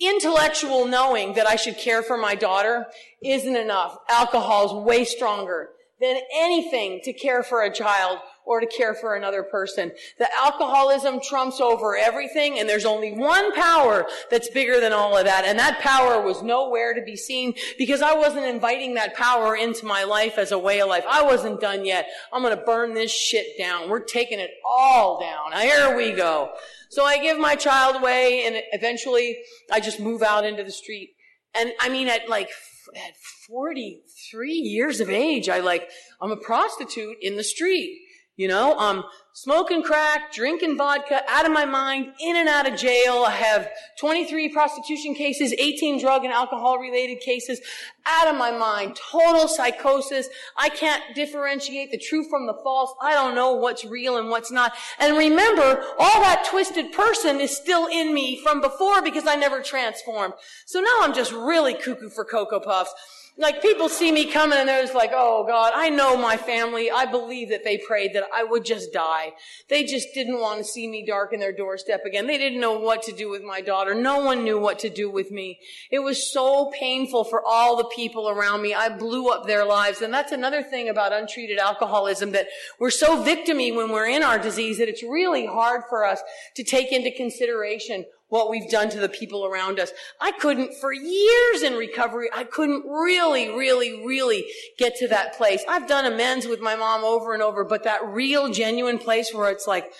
[0.00, 2.86] intellectual knowing that I should care for my daughter
[3.22, 3.98] isn't enough.
[4.08, 8.18] Alcohol is way stronger than anything to care for a child
[8.50, 9.92] or to care for another person.
[10.18, 15.24] The alcoholism trumps over everything and there's only one power that's bigger than all of
[15.24, 15.44] that.
[15.44, 19.86] And that power was nowhere to be seen because I wasn't inviting that power into
[19.86, 21.04] my life as a way of life.
[21.08, 22.08] I wasn't done yet.
[22.32, 23.88] I'm going to burn this shit down.
[23.88, 25.52] We're taking it all down.
[25.60, 26.50] Here we go.
[26.88, 29.38] So I give my child away and eventually
[29.70, 31.10] I just move out into the street.
[31.54, 32.50] And I mean, at like,
[32.96, 35.88] at 43 years of age, I like,
[36.20, 37.96] I'm a prostitute in the street.
[38.36, 42.78] You know, I'm smoking crack, drinking vodka, out of my mind, in and out of
[42.78, 43.24] jail.
[43.26, 47.60] I have 23 prostitution cases, 18 drug and alcohol related cases,
[48.06, 50.28] out of my mind, total psychosis.
[50.56, 52.94] I can't differentiate the true from the false.
[53.02, 54.72] I don't know what's real and what's not.
[54.98, 59.60] And remember, all that twisted person is still in me from before because I never
[59.60, 60.34] transformed.
[60.64, 62.94] So now I'm just really cuckoo for Cocoa Puffs
[63.38, 66.90] like people see me coming and they're just like, oh God, I know my family.
[66.90, 69.32] I believe that they prayed that I would just die.
[69.68, 72.26] They just didn't want to see me darken their doorstep again.
[72.26, 73.94] They didn't know what to do with my daughter.
[73.94, 75.58] No one knew what to do with me.
[75.90, 78.74] It was so painful for all the people around me.
[78.74, 80.02] I blew up their lives.
[80.02, 84.38] And that's another thing about untreated alcoholism that we're so victimy when we're in our
[84.38, 86.20] disease that it's really hard for us
[86.56, 89.92] to take into consideration what we've done to the people around us.
[90.20, 92.28] I couldn't for years in recovery.
[92.34, 94.46] I couldn't really, really, really
[94.78, 95.62] get to that place.
[95.68, 99.50] I've done amends with my mom over and over, but that real genuine place where
[99.50, 99.92] it's like,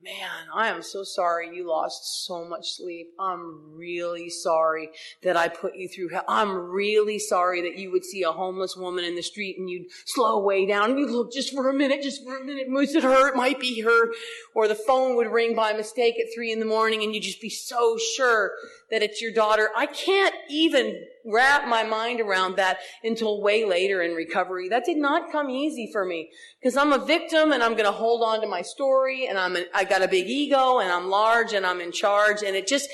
[0.00, 3.08] Man, I am so sorry you lost so much sleep.
[3.18, 4.90] I'm really sorry
[5.24, 6.22] that I put you through hell.
[6.28, 9.90] I'm really sorry that you would see a homeless woman in the street and you'd
[10.06, 12.70] slow way down and you'd look just for a minute, just for a minute.
[12.70, 13.28] Was it her?
[13.28, 14.12] It might be her.
[14.54, 17.40] Or the phone would ring by mistake at three in the morning and you'd just
[17.40, 18.52] be so sure
[18.92, 19.70] that it's your daughter.
[19.76, 24.68] I can't even wrap my mind around that until way later in recovery.
[24.68, 27.92] That did not come easy for me because I'm a victim and I'm going to
[27.92, 31.52] hold on to my story and I'm, I got a big ego and I'm large
[31.52, 32.88] and I'm in charge and it just,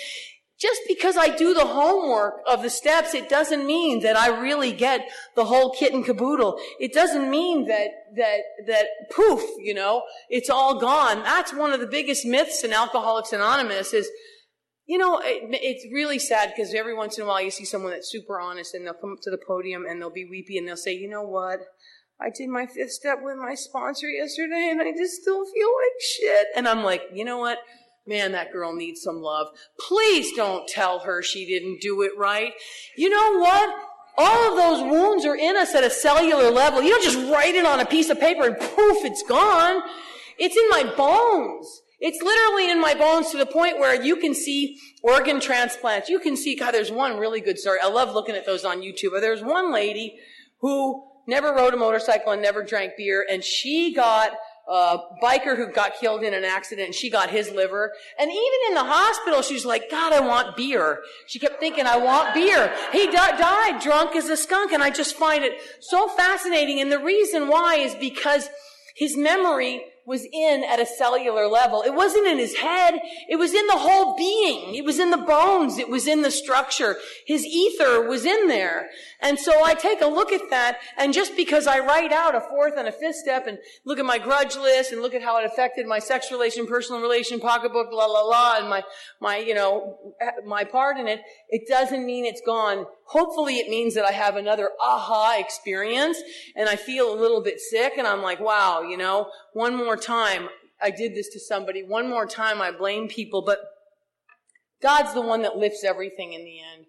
[0.60, 4.72] just because I do the homework of the steps, it doesn't mean that I really
[4.72, 6.58] get the whole kit and caboodle.
[6.78, 11.22] It doesn't mean that, that, that poof, you know, it's all gone.
[11.22, 14.08] That's one of the biggest myths in Alcoholics Anonymous is,
[14.86, 17.92] you know, it, it's really sad because every once in a while you see someone
[17.92, 20.68] that's super honest and they'll come up to the podium and they'll be weepy and
[20.68, 21.60] they'll say, you know what?
[22.20, 26.00] I did my fifth step with my sponsor yesterday and I just still feel like
[26.00, 26.46] shit.
[26.54, 27.58] And I'm like, you know what?
[28.06, 29.48] Man, that girl needs some love.
[29.80, 32.52] Please don't tell her she didn't do it right.
[32.96, 33.74] You know what?
[34.16, 36.82] All of those wounds are in us at a cellular level.
[36.82, 39.82] You don't just write it on a piece of paper and poof, it's gone.
[40.38, 41.82] It's in my bones.
[42.06, 46.10] It's literally in my bones to the point where you can see organ transplants.
[46.10, 47.78] You can see, God, there's one really good story.
[47.82, 49.18] I love looking at those on YouTube.
[49.22, 50.18] There's one lady
[50.58, 54.32] who never rode a motorcycle and never drank beer, and she got
[54.68, 57.90] a biker who got killed in an accident and she got his liver.
[58.18, 61.00] And even in the hospital, she's like, God, I want beer.
[61.26, 62.70] She kept thinking, I want beer.
[62.92, 66.80] He di- died drunk as a skunk and I just find it so fascinating.
[66.80, 68.48] And the reason why is because
[68.94, 71.82] his memory was in at a cellular level.
[71.82, 73.00] It wasn't in his head.
[73.28, 74.74] It was in the whole being.
[74.74, 75.78] It was in the bones.
[75.78, 76.96] It was in the structure.
[77.26, 78.90] His ether was in there.
[79.20, 82.40] And so I take a look at that, and just because I write out a
[82.40, 85.38] fourth and a fifth step and look at my grudge list and look at how
[85.38, 88.82] it affected my sex relation, personal relation, pocketbook, la la la, and my,
[89.20, 89.98] my, you know,
[90.44, 92.84] my part in it, it doesn't mean it's gone.
[93.06, 96.18] Hopefully it means that I have another aha experience
[96.56, 99.96] and I feel a little bit sick and I'm like, wow, you know, one more
[99.96, 100.48] time
[100.82, 101.82] I did this to somebody.
[101.82, 103.58] One more time I blame people, but
[104.82, 106.86] God's the one that lifts everything in the end.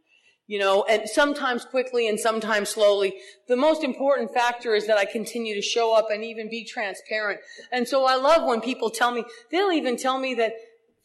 [0.47, 3.15] You know, and sometimes quickly and sometimes slowly.
[3.47, 7.39] The most important factor is that I continue to show up and even be transparent.
[7.71, 10.53] And so I love when people tell me, they'll even tell me that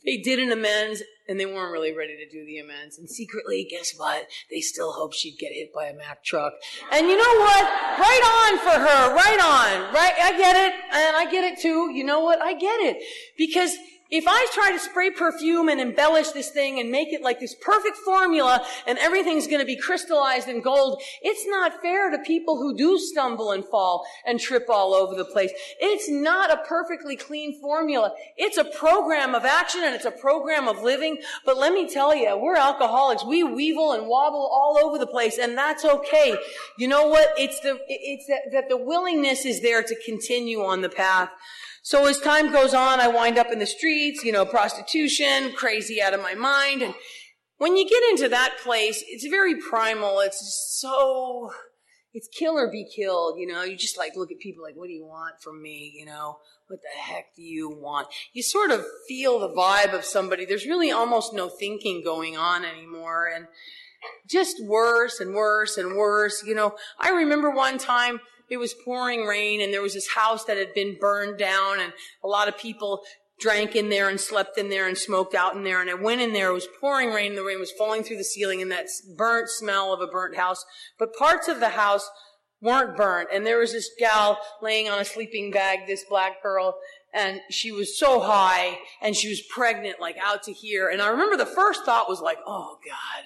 [0.05, 2.99] they did an amends and they weren't really ready to do the amends.
[2.99, 4.27] And secretly, guess what?
[4.51, 6.55] They still hope she'd get hit by a Mack truck.
[6.91, 7.65] And you know what?
[8.01, 9.15] Right on for her.
[9.15, 9.95] Right on.
[9.95, 10.13] Right?
[10.21, 10.75] I get it.
[10.93, 11.93] And I get it too.
[11.95, 12.43] You know what?
[12.43, 13.05] I get it.
[13.39, 13.77] Because
[14.11, 17.55] if I try to spray perfume and embellish this thing and make it like this
[17.55, 22.57] perfect formula and everything's going to be crystallized in gold, it's not fair to people
[22.57, 25.53] who do stumble and fall and trip all over the place.
[25.79, 28.13] It's not a perfectly clean formula.
[28.37, 31.19] It's a program of action and it's a program of living.
[31.45, 33.25] But let me tell you, we're alcoholics.
[33.25, 36.37] We weevil and wobble all over the place and that's okay.
[36.77, 37.29] You know what?
[37.39, 41.31] It's the, it's that, that the willingness is there to continue on the path.
[41.83, 46.01] So as time goes on, I wind up in the streets, you know, prostitution, crazy
[46.01, 46.83] out of my mind.
[46.83, 46.95] And
[47.59, 50.21] when you get into that place, it's very primal.
[50.21, 51.51] It's just so,
[52.13, 53.63] it's kill or be killed, you know.
[53.63, 56.39] You just like look at people like, what do you want from me, you know?
[56.69, 58.09] What the heck do you want?
[58.33, 60.45] You sort of feel the vibe of somebody.
[60.45, 63.27] There's really almost no thinking going on anymore.
[63.27, 63.47] And
[64.29, 66.45] just worse and worse and worse.
[66.47, 70.45] You know, I remember one time it was pouring rain and there was this house
[70.45, 73.03] that had been burned down and a lot of people
[73.41, 75.81] drank in there and slept in there and smoked out in there.
[75.81, 76.51] And I went in there.
[76.51, 77.35] It was pouring rain.
[77.35, 78.87] The rain was falling through the ceiling and that
[79.17, 80.65] burnt smell of a burnt house.
[80.99, 82.09] But parts of the house
[82.61, 83.31] weren't burnt.
[83.33, 86.77] And there was this gal laying on a sleeping bag, this black girl,
[87.15, 90.89] and she was so high and she was pregnant, like out to here.
[90.89, 93.25] And I remember the first thought was like, oh God,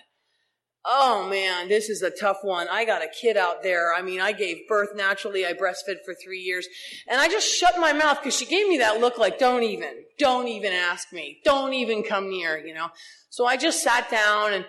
[0.87, 2.67] Oh man, this is a tough one.
[2.71, 3.95] I got a kid out there.
[3.95, 5.47] I mean, I gave birth naturally.
[5.47, 6.69] I breastfed for three years.
[7.09, 10.05] And I just shut my mouth because she gave me that look like, don't even,
[10.19, 11.41] don't even ask me.
[11.43, 12.89] Don't even come near, you know.
[13.31, 14.67] So I just sat down and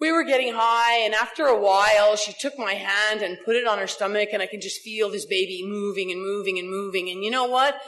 [0.00, 0.98] we were getting high.
[1.04, 4.42] And after a while, she took my hand and put it on her stomach and
[4.42, 7.08] I can just feel this baby moving and moving and moving.
[7.08, 7.80] And you know what?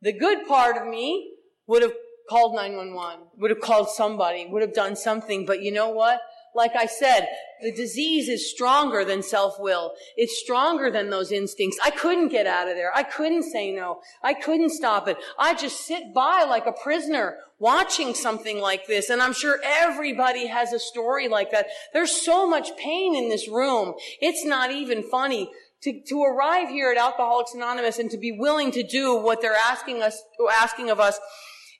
[0.00, 1.34] The good part of me
[1.66, 1.92] would have
[2.30, 5.44] called 911, would have called somebody, would have done something.
[5.44, 6.20] But you know what?
[6.54, 7.28] Like I said,
[7.62, 9.94] the disease is stronger than self-will.
[10.16, 11.78] It's stronger than those instincts.
[11.82, 12.92] I couldn't get out of there.
[12.94, 14.00] I couldn't say no.
[14.22, 15.16] I couldn't stop it.
[15.38, 19.10] I just sit by like a prisoner watching something like this.
[19.10, 21.66] And I'm sure everybody has a story like that.
[21.92, 23.94] There's so much pain in this room.
[24.20, 25.50] It's not even funny.
[25.82, 29.54] To, to arrive here at Alcoholics Anonymous and to be willing to do what they're
[29.54, 30.22] asking us,
[30.56, 31.20] asking of us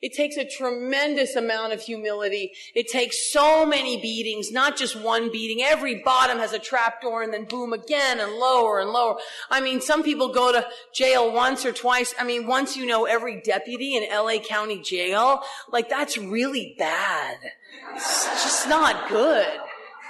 [0.05, 2.53] it takes a tremendous amount of humility.
[2.75, 5.65] It takes so many beatings, not just one beating.
[5.65, 9.17] Every bottom has a trap door and then boom again and lower and lower.
[9.51, 12.15] I mean, some people go to jail once or twice.
[12.21, 15.41] I mean, once you know every deputy in LA County Jail,
[15.73, 17.39] like that's really bad.
[17.95, 19.49] It's just not good.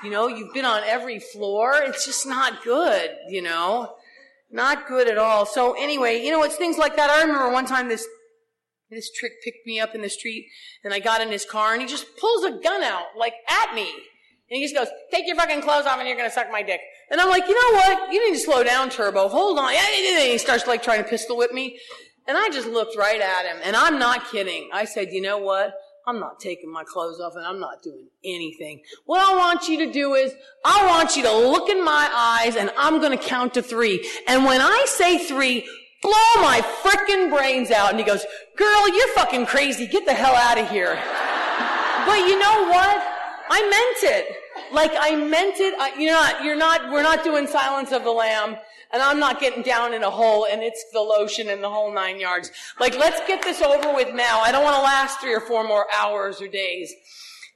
[0.03, 1.73] You know, you've been on every floor.
[1.77, 3.95] It's just not good, you know?
[4.51, 5.47] Not good at all.
[5.47, 7.11] So anyway, you know, it's things like that.
[7.11, 8.09] I remember one time this
[8.95, 10.49] this trick picked me up in the street
[10.83, 13.75] and I got in his car and he just pulls a gun out, like at
[13.75, 13.91] me.
[14.51, 16.81] And he just goes, take your fucking clothes off and you're gonna suck my dick.
[17.11, 18.13] And I'm like, you know what?
[18.13, 19.29] You need to slow down, Turbo.
[19.29, 19.73] Hold on.
[19.73, 19.79] And
[20.19, 21.79] he starts like trying to pistol whip me.
[22.27, 24.71] And I just looked right at him and I'm not kidding.
[24.73, 25.75] I said, you know what?
[26.07, 28.83] I'm not taking my clothes off and I'm not doing anything.
[29.07, 32.57] What I want you to do is, I want you to look in my eyes
[32.57, 34.07] and I'm gonna count to three.
[34.27, 35.67] And when I say three,
[36.05, 37.91] blow my frickin' brains out.
[37.91, 38.25] And he goes,
[38.57, 39.87] girl, you're fucking crazy.
[39.87, 40.95] Get the hell out of here.
[42.07, 43.03] but you know what?
[43.49, 44.37] I meant it.
[44.73, 45.75] Like I meant it.
[45.79, 48.57] I, you're not, you're not, we're not doing Silence of the Lamb.
[48.93, 51.93] And I'm not getting down in a hole and it's the lotion and the whole
[51.93, 52.51] nine yards.
[52.79, 54.41] Like, let's get this over with now.
[54.41, 56.93] I don't want to last three or four more hours or days.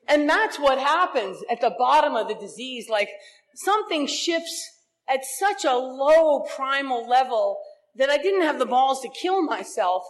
[0.08, 2.88] And that's what happens at the bottom of the disease.
[2.88, 3.11] Like,
[3.54, 4.68] something shifts
[5.08, 7.58] at such a low primal level
[7.98, 10.04] that I didn't have the balls to kill myself,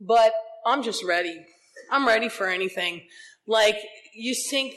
[0.00, 0.32] but
[0.64, 1.44] I'm just ready.
[1.90, 3.02] I'm ready for anything.
[3.46, 3.76] Like,
[4.14, 4.74] you sink,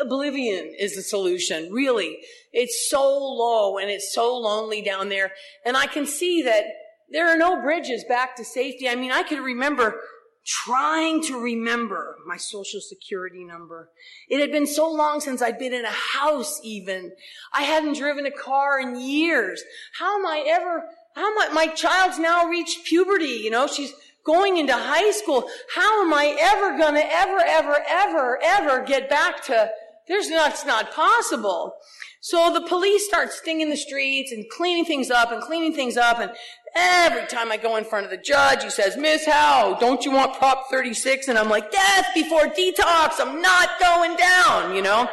[0.00, 2.18] oblivion is the solution, really.
[2.52, 5.32] It's so low and it's so lonely down there.
[5.64, 6.64] And I can see that
[7.10, 8.88] there are no bridges back to safety.
[8.88, 10.00] I mean, I could remember
[10.46, 13.90] trying to remember my social security number.
[14.28, 17.12] It had been so long since I'd been in a house even.
[17.52, 19.62] I hadn't driven a car in years.
[19.98, 23.92] How am I ever how my, my child's now reached puberty, you know, she's
[24.24, 25.48] going into high school.
[25.74, 29.70] How am I ever gonna ever, ever, ever, ever get back to,
[30.08, 31.74] there's not, it's not possible.
[32.20, 36.18] So the police start stinging the streets and cleaning things up and cleaning things up
[36.18, 36.32] and
[36.74, 40.12] every time I go in front of the judge, he says, Miss Howe, don't you
[40.12, 41.28] want Prop 36?
[41.28, 45.08] And I'm like, death before detox, I'm not going down, you know?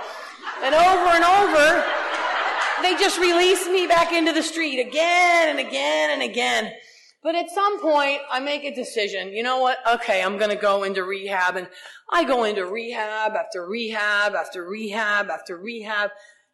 [0.64, 1.86] And over and over,
[2.82, 6.74] they just release me back into the street again and again and again.
[7.24, 9.34] But at some point, I make a decision.
[9.34, 9.80] You know what?
[9.96, 11.58] Okay, I'm going to go into rehab.
[11.58, 11.68] And
[12.12, 16.12] I go into rehab after rehab after rehab after rehab.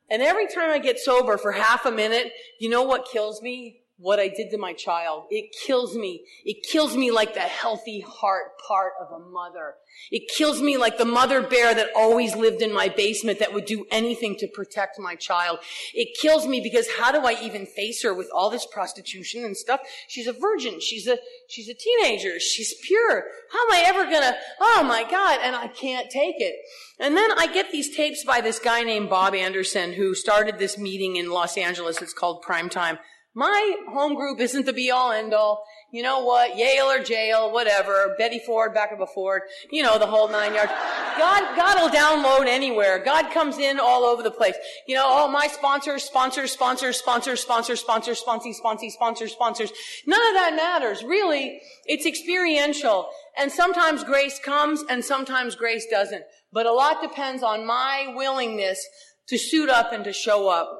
[0.09, 3.82] And every time I get sober for half a minute, you know what kills me?
[4.03, 5.23] What I did to my child.
[5.29, 6.25] It kills me.
[6.43, 9.75] It kills me like the healthy heart part of a mother.
[10.11, 13.63] It kills me like the mother bear that always lived in my basement that would
[13.63, 15.59] do anything to protect my child.
[15.93, 19.55] It kills me because how do I even face her with all this prostitution and
[19.55, 19.79] stuff?
[20.09, 20.81] She's a virgin.
[20.81, 21.17] She's a,
[21.47, 22.41] she's a teenager.
[22.41, 23.23] She's pure.
[23.51, 26.55] How am I ever gonna, oh my God, and I can't take it.
[26.99, 30.77] And then I get these tapes by this guy named Bob Anderson who started this
[30.77, 32.01] meeting in Los Angeles.
[32.01, 32.99] It's called Prime Time
[33.35, 35.65] My home group isn't the be all end all.
[35.91, 36.55] You know what?
[36.55, 38.15] Yale or jail, whatever.
[38.17, 39.41] Betty Ford, back of a Ford.
[39.71, 40.71] You know, the whole nine yards.
[41.17, 43.03] God, God will download anywhere.
[43.03, 44.55] God comes in all over the place.
[44.87, 49.71] You know, all my sponsors, sponsors, sponsors, sponsors, sponsors, sponsors, sponsors, sponsors, sponsors, sponsors.
[50.05, 51.03] None of that matters.
[51.03, 53.09] Really, it's experiential.
[53.35, 56.23] And sometimes grace comes and sometimes grace doesn't.
[56.51, 58.83] But a lot depends on my willingness
[59.27, 60.79] to suit up and to show up.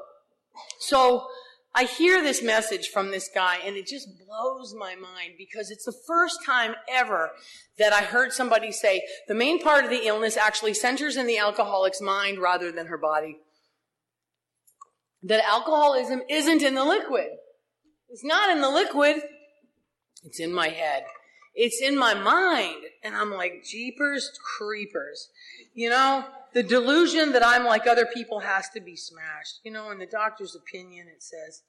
[0.78, 1.26] So,
[1.76, 5.84] I hear this message from this guy and it just blows my mind because it's
[5.84, 7.32] the first time ever
[7.78, 11.38] that I heard somebody say the main part of the illness actually centers in the
[11.38, 13.38] alcoholic's mind rather than her body.
[15.24, 17.28] That alcoholism isn't in the liquid.
[18.08, 19.16] It's not in the liquid.
[20.22, 21.04] It's in my head.
[21.54, 22.84] It's in my mind.
[23.02, 25.28] And I'm like, jeepers creepers.
[25.74, 26.24] You know,
[26.54, 29.60] the delusion that I'm like other people has to be smashed.
[29.64, 31.62] You know, in the doctor's opinion, it says,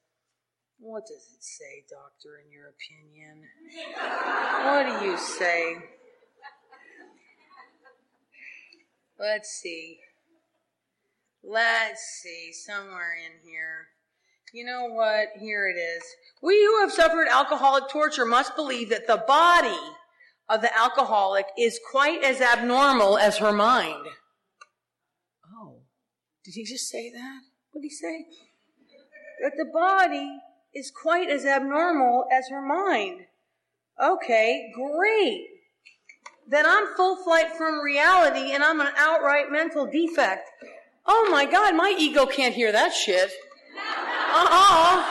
[0.78, 3.42] what does it say, doctor, in your opinion?
[4.64, 5.76] what do you say?
[9.18, 9.98] Let's see.
[11.42, 13.88] Let's see, somewhere in here.
[14.52, 15.28] You know what?
[15.38, 16.02] Here it is.
[16.42, 19.78] We who have suffered alcoholic torture must believe that the body
[20.48, 24.06] of the alcoholic is quite as abnormal as her mind.
[26.46, 27.40] Did he just say that?
[27.72, 28.24] What did he say?
[29.42, 30.38] That the body
[30.72, 33.22] is quite as abnormal as her mind.
[34.00, 35.48] Okay, great.
[36.46, 40.48] Then I'm full flight from reality and I'm an outright mental defect.
[41.04, 43.32] Oh my God, my ego can't hear that shit.
[43.76, 45.04] Uh-uh.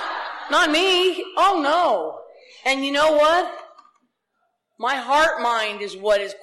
[0.49, 1.21] Not me.
[1.35, 2.19] Oh no.
[2.65, 3.53] And you know what?
[4.79, 6.33] My heart mind is what is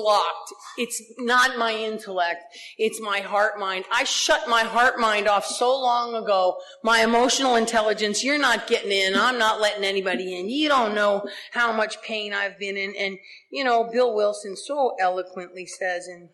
[0.00, 0.52] blocked.
[0.76, 2.44] It's not my intellect.
[2.76, 3.84] It's my heart mind.
[3.90, 6.56] I shut my heart mind off so long ago.
[6.82, 9.14] My emotional intelligence, you're not getting in.
[9.16, 10.48] I'm not letting anybody in.
[10.48, 12.94] You don't know how much pain I've been in.
[12.98, 13.18] And,
[13.50, 16.28] you know, Bill Wilson so eloquently says in,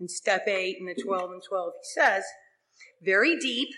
[0.00, 2.24] in step eight in the 12 and 12, he says,
[3.02, 3.68] very deep,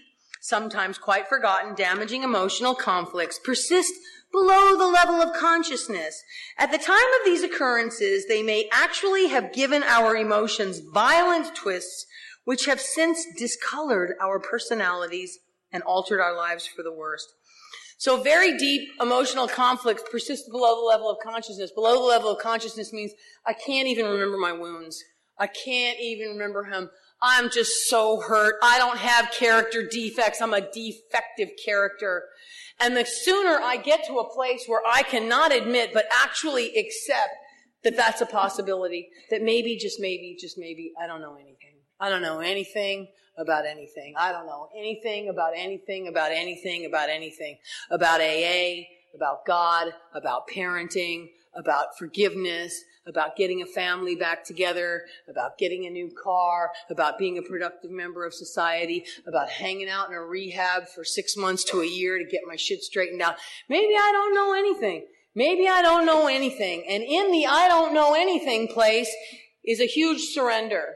[0.41, 3.93] sometimes quite forgotten, damaging emotional conflicts persist
[4.33, 6.23] below the level of consciousness.
[6.59, 12.07] At the time of these occurrences, they may actually have given our emotions violent twists,
[12.45, 15.39] which have since discolored our personalities
[15.71, 17.33] and altered our lives for the worst.
[17.99, 21.71] So very deep emotional conflicts persist below the level of consciousness.
[21.71, 23.13] Below the level of consciousness means
[23.47, 25.01] I can't even remember my wounds.
[25.39, 26.91] I can't even remember him.
[27.23, 28.57] I'm just so hurt.
[28.61, 30.43] I don't have character defects.
[30.43, 32.25] I'm a defective character.
[32.83, 37.31] And the sooner I get to a place where I cannot admit, but actually accept
[37.85, 41.77] that that's a possibility, that maybe, just maybe, just maybe, I don't know anything.
[42.01, 43.07] I don't know anything
[43.39, 44.15] about anything.
[44.19, 47.59] I don't know anything about anything, about anything, about anything,
[47.89, 48.83] about AA,
[49.15, 55.91] about God, about parenting, about forgiveness, about getting a family back together, about getting a
[55.91, 60.89] new car, about being a productive member of society, about hanging out in a rehab
[60.89, 63.37] for six months to a year to get my shit straightened out.
[63.69, 65.07] Maybe I don't know anything.
[65.35, 66.85] Maybe I don't know anything.
[66.89, 69.11] And in the I don't know anything place
[69.65, 70.95] is a huge surrender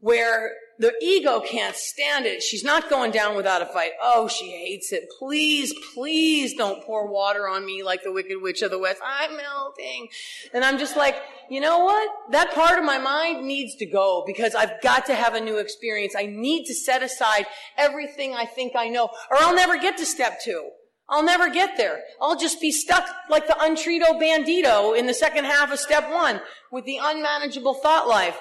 [0.00, 2.42] where the ego can't stand it.
[2.42, 3.92] She's not going down without a fight.
[4.02, 5.04] Oh, she hates it.
[5.18, 9.00] Please, please don't pour water on me like the wicked witch of the west.
[9.04, 10.08] I'm melting.
[10.52, 11.16] And I'm just like,
[11.48, 12.10] you know what?
[12.32, 15.58] That part of my mind needs to go because I've got to have a new
[15.58, 16.14] experience.
[16.16, 17.46] I need to set aside
[17.76, 20.70] everything I think I know or I'll never get to step two.
[21.08, 22.00] I'll never get there.
[22.20, 26.40] I'll just be stuck like the untrito bandito in the second half of step one
[26.72, 28.38] with the unmanageable thought life.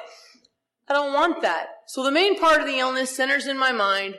[0.90, 1.68] I don't want that.
[1.88, 4.16] So the main part of the illness centers in my mind.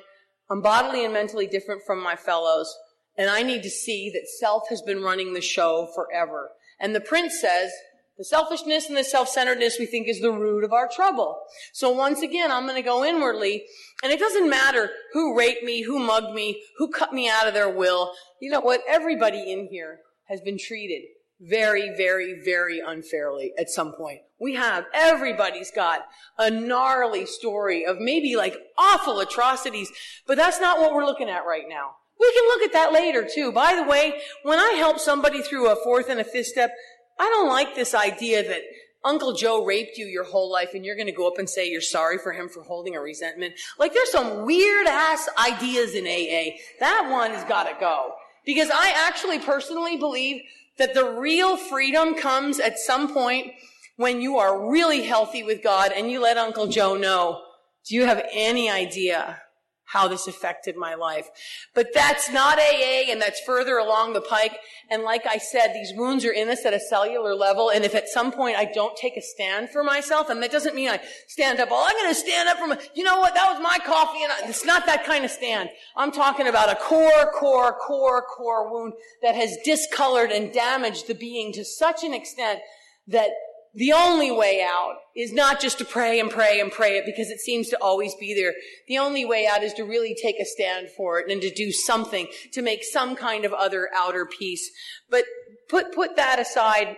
[0.50, 2.74] I'm bodily and mentally different from my fellows.
[3.16, 6.50] And I need to see that self has been running the show forever.
[6.80, 7.70] And the prince says,
[8.16, 11.40] the selfishness and the self-centeredness we think is the root of our trouble.
[11.72, 13.64] So once again, I'm going to go inwardly,
[14.04, 17.54] and it doesn't matter who raped me, who mugged me, who cut me out of
[17.54, 18.12] their will.
[18.40, 18.82] You know what?
[18.88, 19.98] Everybody in here
[20.28, 21.02] has been treated
[21.48, 24.20] very, very, very unfairly at some point.
[24.40, 26.06] We have, everybody's got
[26.38, 29.90] a gnarly story of maybe like awful atrocities,
[30.26, 31.96] but that's not what we're looking at right now.
[32.18, 33.52] We can look at that later too.
[33.52, 36.70] By the way, when I help somebody through a fourth and a fifth step,
[37.18, 38.62] I don't like this idea that
[39.04, 41.68] Uncle Joe raped you your whole life and you're going to go up and say
[41.68, 43.54] you're sorry for him for holding a resentment.
[43.78, 46.56] Like there's some weird ass ideas in AA.
[46.80, 48.12] That one has got to go.
[48.46, 50.42] Because I actually personally believe
[50.78, 53.52] that the real freedom comes at some point
[53.96, 57.42] when you are really healthy with God and you let Uncle Joe know,
[57.86, 59.40] do you have any idea
[59.86, 61.28] how this affected my life.
[61.74, 64.58] But that's not AA and that's further along the pike.
[64.90, 67.70] And like I said, these wounds are in us at a cellular level.
[67.70, 70.74] And if at some point I don't take a stand for myself, and that doesn't
[70.74, 73.34] mean I stand up, oh, I'm going to stand up for my, you know what?
[73.34, 74.22] That was my coffee.
[74.22, 75.70] And I, it's not that kind of stand.
[75.96, 81.14] I'm talking about a core, core, core, core wound that has discolored and damaged the
[81.14, 82.60] being to such an extent
[83.08, 83.30] that
[83.74, 87.28] the only way out is not just to pray and pray and pray it because
[87.28, 88.54] it seems to always be there.
[88.86, 91.72] The only way out is to really take a stand for it and to do
[91.72, 94.70] something to make some kind of other outer peace.
[95.10, 95.24] But
[95.68, 96.96] put, put that aside.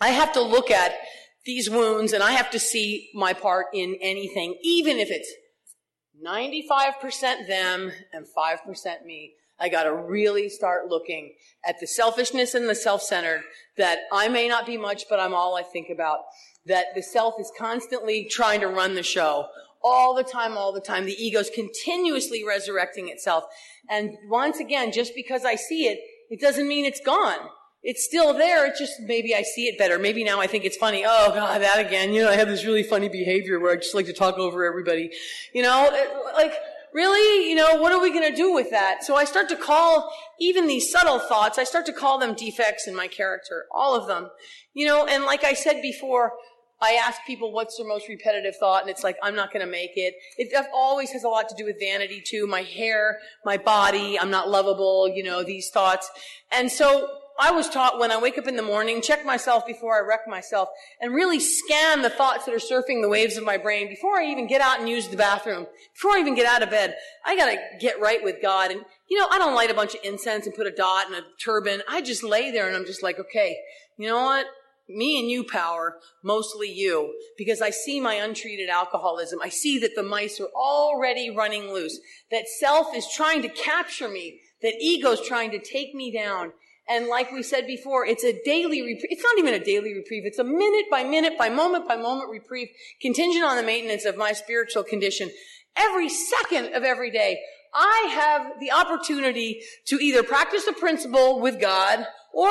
[0.00, 0.94] I have to look at
[1.44, 5.32] these wounds and I have to see my part in anything, even if it's
[6.24, 9.34] 95% them and 5% me.
[9.60, 11.34] I got to really start looking
[11.66, 13.42] at the selfishness and the self-centered
[13.76, 16.20] that I may not be much, but I'm all I think about.
[16.66, 19.46] That the self is constantly trying to run the show
[19.82, 21.06] all the time, all the time.
[21.06, 23.44] The ego's continuously resurrecting itself.
[23.88, 25.98] And once again, just because I see it,
[26.30, 27.38] it doesn't mean it's gone.
[27.82, 28.66] It's still there.
[28.66, 29.98] It's just maybe I see it better.
[29.98, 31.04] Maybe now I think it's funny.
[31.06, 32.12] Oh God, that again.
[32.12, 34.64] You know, I have this really funny behavior where I just like to talk over
[34.64, 35.10] everybody.
[35.54, 35.88] You know,
[36.34, 36.54] like,
[36.92, 39.04] really, you know, what are we going to do with that?
[39.04, 42.86] So I start to call even these subtle thoughts, I start to call them defects
[42.86, 44.30] in my character, all of them.
[44.74, 46.32] You know, and like I said before,
[46.80, 49.70] I ask people what's their most repetitive thought, and it's like, I'm not going to
[49.70, 50.14] make it.
[50.36, 52.46] It always has a lot to do with vanity too.
[52.46, 56.08] My hair, my body, I'm not lovable, you know, these thoughts.
[56.52, 57.08] And so
[57.40, 60.26] I was taught when I wake up in the morning, check myself before I wreck
[60.26, 60.68] myself,
[61.00, 64.24] and really scan the thoughts that are surfing the waves of my brain before I
[64.26, 66.96] even get out and use the bathroom, before I even get out of bed.
[67.24, 68.72] I gotta get right with God.
[68.72, 71.14] And, you know, I don't light a bunch of incense and put a dot and
[71.14, 71.82] a turban.
[71.88, 73.56] I just lay there and I'm just like, okay,
[73.96, 74.46] you know what?
[74.88, 79.38] Me and you power, mostly you, because I see my untreated alcoholism.
[79.42, 84.08] I see that the mice are already running loose, that self is trying to capture
[84.08, 86.52] me, that ego's trying to take me down.
[86.88, 89.10] And like we said before, it's a daily reprieve.
[89.10, 90.24] It's not even a daily reprieve.
[90.24, 92.68] It's a minute by minute, by moment by moment reprieve,
[93.00, 95.30] contingent on the maintenance of my spiritual condition.
[95.76, 97.38] Every second of every day,
[97.74, 102.48] I have the opportunity to either practice the principle with God or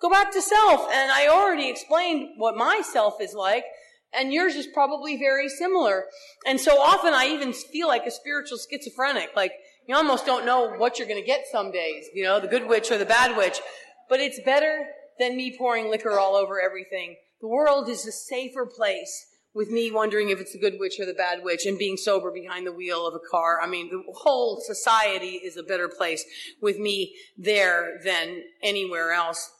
[0.00, 0.88] go back to self.
[0.92, 3.64] And I already explained what my self is like.
[4.12, 6.04] And yours is probably very similar.
[6.46, 9.30] And so often I even feel like a spiritual schizophrenic.
[9.34, 9.52] Like,
[9.88, 12.68] you almost don't know what you're going to get some days, you know, the good
[12.68, 13.60] witch or the bad witch.
[14.08, 14.86] But it's better
[15.18, 17.16] than me pouring liquor all over everything.
[17.40, 21.06] The world is a safer place with me wondering if it's the good witch or
[21.06, 23.58] the bad witch and being sober behind the wheel of a car.
[23.62, 26.24] I mean, the whole society is a better place
[26.60, 29.50] with me there than anywhere else.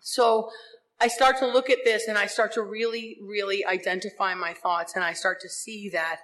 [0.00, 0.50] So
[1.00, 4.94] I start to look at this and I start to really, really identify my thoughts
[4.96, 6.18] and I start to see that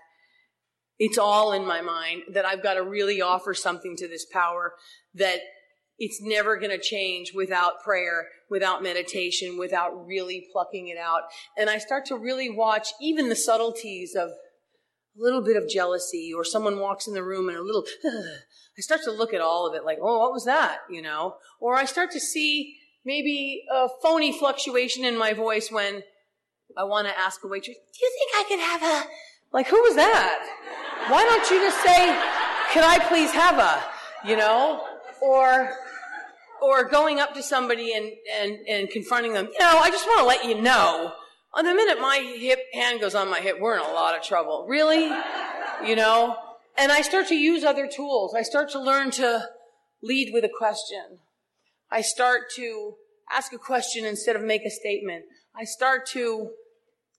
[0.99, 4.75] it's all in my mind that I've got to really offer something to this power
[5.15, 5.41] that
[5.99, 11.23] it's never going to change without prayer, without meditation, without really plucking it out.
[11.57, 14.35] And I start to really watch even the subtleties of a
[15.17, 19.03] little bit of jealousy or someone walks in the room and a little, I start
[19.05, 20.79] to look at all of it like, oh, what was that?
[20.89, 26.03] You know, or I start to see maybe a phony fluctuation in my voice when
[26.77, 29.09] I want to ask a waitress, do you think I could have a,
[29.53, 30.47] like, who was that?
[31.09, 32.07] Why don't you just say,
[32.73, 34.85] can I please have a, you know?
[35.23, 35.73] Or,
[36.61, 40.21] or going up to somebody and, and, and confronting them, you know, I just want
[40.21, 41.13] to let you know.
[41.55, 44.23] On the minute my hip hand goes on my hip, we're in a lot of
[44.23, 44.67] trouble.
[44.69, 45.11] Really?
[45.87, 46.37] You know?
[46.77, 48.35] And I start to use other tools.
[48.37, 49.49] I start to learn to
[50.03, 51.21] lead with a question.
[51.91, 52.95] I start to
[53.33, 55.25] ask a question instead of make a statement.
[55.57, 56.51] I start to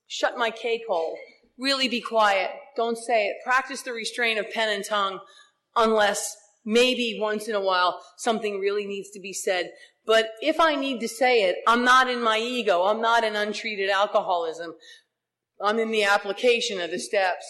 [0.08, 1.18] shut my cake hole.
[1.60, 2.52] Really be quiet.
[2.78, 3.38] Don't say it.
[3.44, 5.20] Practice the restraint of pen and tongue
[5.76, 6.36] unless
[6.66, 9.72] maybe once in a while something really needs to be said.
[10.06, 12.84] But if I need to say it, I'm not in my ego.
[12.84, 14.74] I'm not in untreated alcoholism.
[15.62, 17.46] I'm in the application of the steps.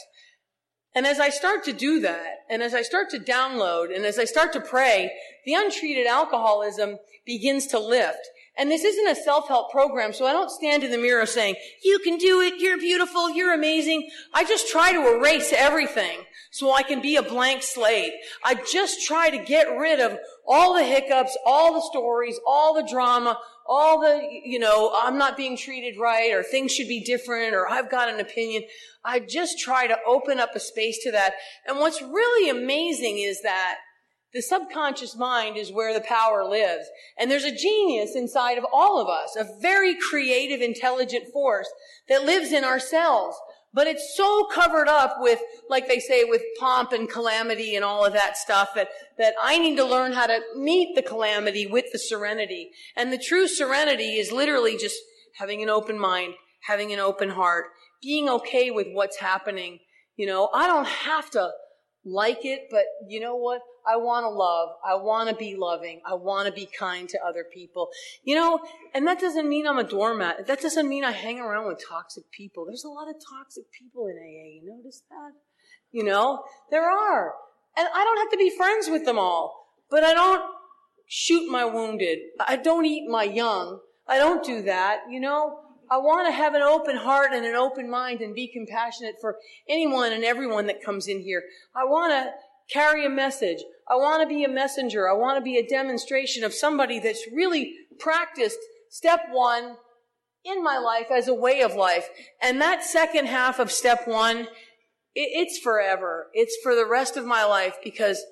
[0.96, 4.18] And as I start to do that, and as I start to download, and as
[4.18, 5.12] I start to pray,
[5.46, 8.28] the untreated alcoholism begins to lift.
[8.60, 11.98] And this isn't a self-help program, so I don't stand in the mirror saying, you
[12.00, 14.10] can do it, you're beautiful, you're amazing.
[14.34, 16.20] I just try to erase everything
[16.52, 18.14] so I can be a blank slate.
[18.44, 22.88] I just try to get rid of all the hiccups, all the stories, all the
[22.90, 27.54] drama, all the, you know, I'm not being treated right, or things should be different,
[27.54, 28.64] or I've got an opinion.
[29.06, 31.36] I just try to open up a space to that.
[31.66, 33.78] And what's really amazing is that
[34.34, 36.86] the subconscious mind is where the power lives.
[37.18, 41.70] And there's a genius inside of all of us, a very creative, intelligent force
[42.08, 43.36] that lives in ourselves.
[43.74, 48.04] But it's so covered up with, like they say, with pomp and calamity and all
[48.04, 51.86] of that stuff that, that I need to learn how to meet the calamity with
[51.92, 52.72] the serenity.
[52.96, 54.98] And the true serenity is literally just
[55.38, 56.34] having an open mind,
[56.68, 57.66] having an open heart,
[58.02, 59.80] being okay with what's happening.
[60.16, 61.52] You know, I don't have to
[62.10, 63.62] like it, but you know what?
[63.88, 64.70] I want to love.
[64.86, 66.02] I want to be loving.
[66.06, 67.90] I want to be kind to other people.
[68.24, 68.60] You know,
[68.94, 70.48] and that doesn't mean I'm a doormat.
[70.48, 72.66] That doesn't mean I hang around with toxic people.
[72.66, 74.62] There's a lot of toxic people in AA.
[74.62, 75.34] You notice that?
[75.92, 77.34] You know, there are.
[77.78, 80.44] And I don't have to be friends with them all, but I don't
[81.08, 82.20] shoot my wounded.
[82.40, 83.80] I don't eat my young.
[84.08, 85.60] I don't do that, you know.
[85.92, 89.38] I want to have an open heart and an open mind and be compassionate for
[89.68, 91.44] anyone and everyone that comes in here.
[91.76, 92.32] I want to
[92.72, 93.64] carry a message.
[93.90, 95.10] I want to be a messenger.
[95.10, 98.60] I want to be a demonstration of somebody that's really practiced
[98.90, 99.76] step one
[100.46, 102.08] in my life as a way of life.
[102.42, 104.48] And that second half of step one,
[105.16, 106.28] it's forever.
[106.34, 108.24] It's for the rest of my life because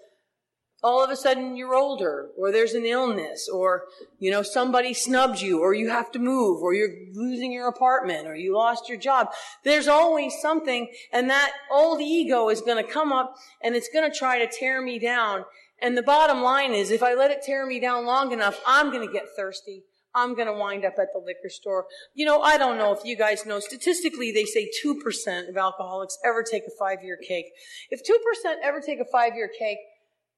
[0.84, 3.86] all of a sudden you're older or there's an illness or
[4.20, 8.28] you know somebody snubbed you or you have to move or you're losing your apartment
[8.28, 9.30] or you lost your job
[9.64, 14.10] there's always something and that old ego is going to come up and it's going
[14.10, 15.44] to try to tear me down
[15.82, 18.92] and the bottom line is if i let it tear me down long enough i'm
[18.92, 19.84] going to get thirsty
[20.16, 21.86] I'm going to wind up at the liquor store.
[22.16, 26.18] You know, I don't know if you guys know, statistically, they say 2% of alcoholics
[26.26, 27.46] ever take a five year cake.
[27.92, 29.78] If 2% ever take a five year cake,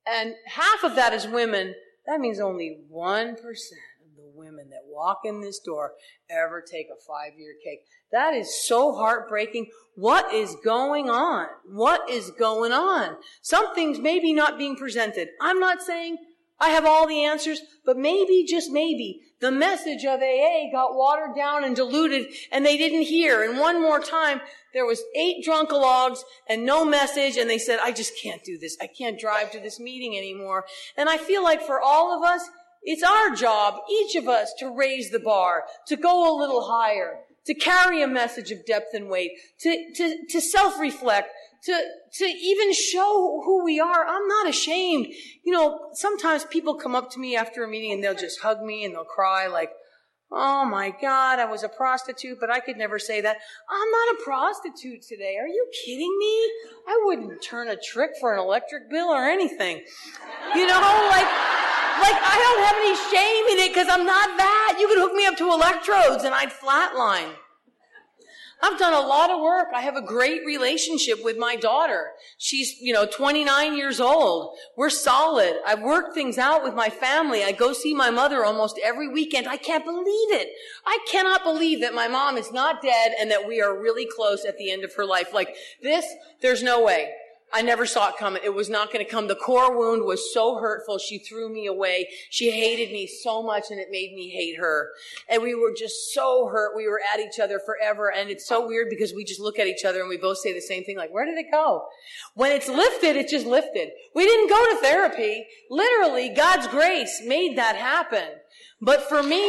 [0.10, 5.20] and half of that is women, that means only 1% of the women that walk
[5.26, 5.94] in this door
[6.30, 7.86] ever take a five year cake.
[8.12, 9.68] That is so heartbreaking.
[9.96, 11.48] What is going on?
[11.66, 13.18] What is going on?
[13.42, 15.30] Something's maybe not being presented.
[15.42, 16.18] I'm not saying
[16.60, 21.36] I have all the answers, but maybe, just maybe, the message of AA got watered
[21.36, 23.44] down and diluted and they didn't hear.
[23.44, 24.42] And one more time,
[24.74, 28.78] there was eight drunkalogs and no message and they said, I just can't do this.
[28.82, 30.66] I can't drive to this meeting anymore.
[30.98, 32.50] And I feel like for all of us,
[32.84, 37.20] it's our job, each of us, to raise the bar, to go a little higher,
[37.46, 41.30] to carry a message of depth and weight, to, to, to self-reflect,
[41.66, 41.82] to,
[42.14, 44.06] to even show who we are.
[44.08, 45.08] I'm not ashamed.
[45.44, 48.62] You know, sometimes people come up to me after a meeting and they'll just hug
[48.62, 49.72] me and they'll cry like,
[50.32, 53.38] Oh my God, I was a prostitute, but I could never say that.
[53.68, 55.38] I'm not a prostitute today.
[55.42, 56.52] Are you kidding me?
[56.88, 59.78] I wouldn't turn a trick for an electric bill or anything.
[60.54, 61.30] You know, like,
[62.06, 64.78] like I don't have any shame in it because I'm not that.
[64.80, 67.34] You could hook me up to electrodes and I'd flatline.
[68.62, 69.70] I've done a lot of work.
[69.74, 72.12] I have a great relationship with my daughter.
[72.38, 74.58] She's, you know, 29 years old.
[74.76, 75.60] We're solid.
[75.66, 77.44] I've worked things out with my family.
[77.44, 79.48] I go see my mother almost every weekend.
[79.48, 80.50] I can't believe it.
[80.86, 84.44] I cannot believe that my mom is not dead and that we are really close
[84.44, 85.34] at the end of her life.
[85.34, 86.06] Like this,
[86.42, 87.14] there's no way.
[87.52, 88.42] I never saw it coming.
[88.44, 89.28] It was not going to come.
[89.28, 91.00] The core wound was so hurtful.
[91.00, 92.10] She threw me away.
[92.30, 94.90] She hated me so much and it made me hate her.
[95.28, 96.76] And we were just so hurt.
[96.76, 98.12] We were at each other forever.
[98.12, 100.54] And it's so weird because we just look at each other and we both say
[100.54, 100.98] the same thing.
[100.98, 101.88] Like, where did it go?
[102.36, 103.90] When it's lifted, it just lifted.
[104.14, 105.48] We didn't go to therapy.
[105.72, 108.28] Literally, God's grace made that happen.
[108.82, 109.42] But for me,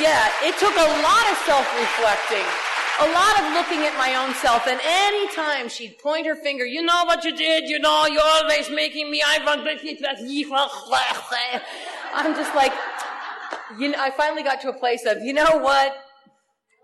[0.00, 4.66] yeah, it took a lot of self-reflecting a lot of looking at my own self,
[4.66, 8.22] and any time she'd point her finger, you know what you did, you know, you're
[8.22, 9.38] always making me, I
[12.14, 12.72] I'm just like,
[13.78, 15.94] you know, I finally got to a place of, you know what?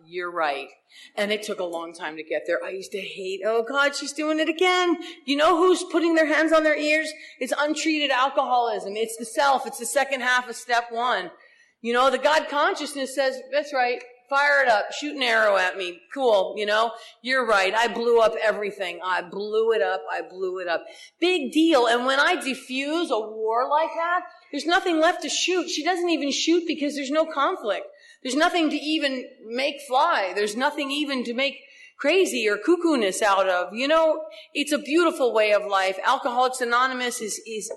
[0.06, 0.68] You're right.
[1.16, 2.58] And it took a long time to get there.
[2.64, 4.96] I used to hate, oh God, she's doing it again.
[5.26, 7.12] You know who's putting their hands on their ears?
[7.38, 8.96] It's untreated alcoholism.
[8.96, 9.66] It's the self.
[9.66, 11.30] It's the second half of step one.
[11.82, 14.02] You know, the God consciousness says, that's right.
[14.28, 14.92] Fire it up.
[14.92, 16.00] Shoot an arrow at me.
[16.12, 16.54] Cool.
[16.58, 17.74] You know, you're right.
[17.74, 19.00] I blew up everything.
[19.02, 20.02] I blew it up.
[20.10, 20.84] I blew it up.
[21.18, 21.86] Big deal.
[21.86, 24.20] And when I defuse a war like that,
[24.52, 25.70] there's nothing left to shoot.
[25.70, 27.86] She doesn't even shoot because there's no conflict.
[28.22, 30.32] There's nothing to even make fly.
[30.34, 31.60] There's nothing even to make
[31.98, 33.72] crazy or cuckoo-ness out of.
[33.72, 34.24] You know,
[34.54, 35.98] it's a beautiful way of life.
[36.04, 37.72] Alcoholics Anonymous is, is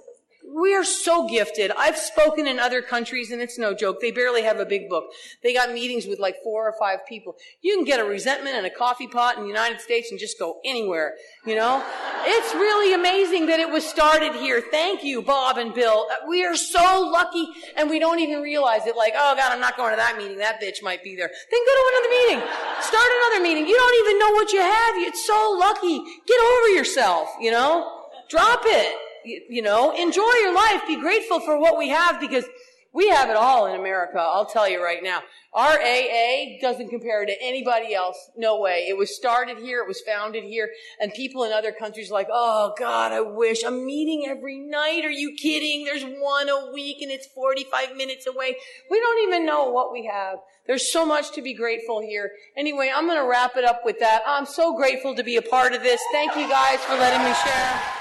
[0.54, 1.72] we are so gifted.
[1.78, 4.02] I've spoken in other countries and it's no joke.
[4.02, 5.06] They barely have a big book.
[5.44, 7.36] They got meetings with like four or five people.
[7.62, 10.38] You can get a resentment and a coffee pot in the United States and just
[10.40, 11.84] go anywhere, you know?
[12.24, 14.62] It's really amazing that it was started here.
[14.72, 16.08] Thank you, Bob and Bill.
[16.28, 17.48] We are so lucky
[17.78, 20.38] and we don't even realize it like, oh God, I'm not going to that meeting.
[20.38, 21.28] That bitch might be there.
[21.28, 22.50] Then go to another meeting.
[22.82, 23.68] Start another meeting.
[23.68, 24.96] You don't even know what you have.
[24.98, 26.00] It's so lucky.
[26.28, 27.98] Get over yourself, you know?
[28.30, 28.96] Drop it
[29.26, 30.82] you know, enjoy your life.
[30.88, 32.46] Be grateful for what we have because
[32.94, 35.22] We have it all in America, I'll tell you right now.
[35.54, 38.18] Our AA doesn't compare to anybody else.
[38.36, 38.86] No way.
[38.90, 40.70] It was started here, it was founded here,
[41.00, 45.06] and people in other countries are like, oh God, I wish I'm meeting every night.
[45.06, 45.86] Are you kidding?
[45.86, 48.58] There's one a week and it's 45 minutes away.
[48.90, 50.40] We don't even know what we have.
[50.68, 52.32] There's so much to be grateful here.
[52.58, 54.24] Anyway, I'm going to wrap it up with that.
[54.26, 56.02] I'm so grateful to be a part of this.
[56.12, 58.01] Thank you guys for letting me share.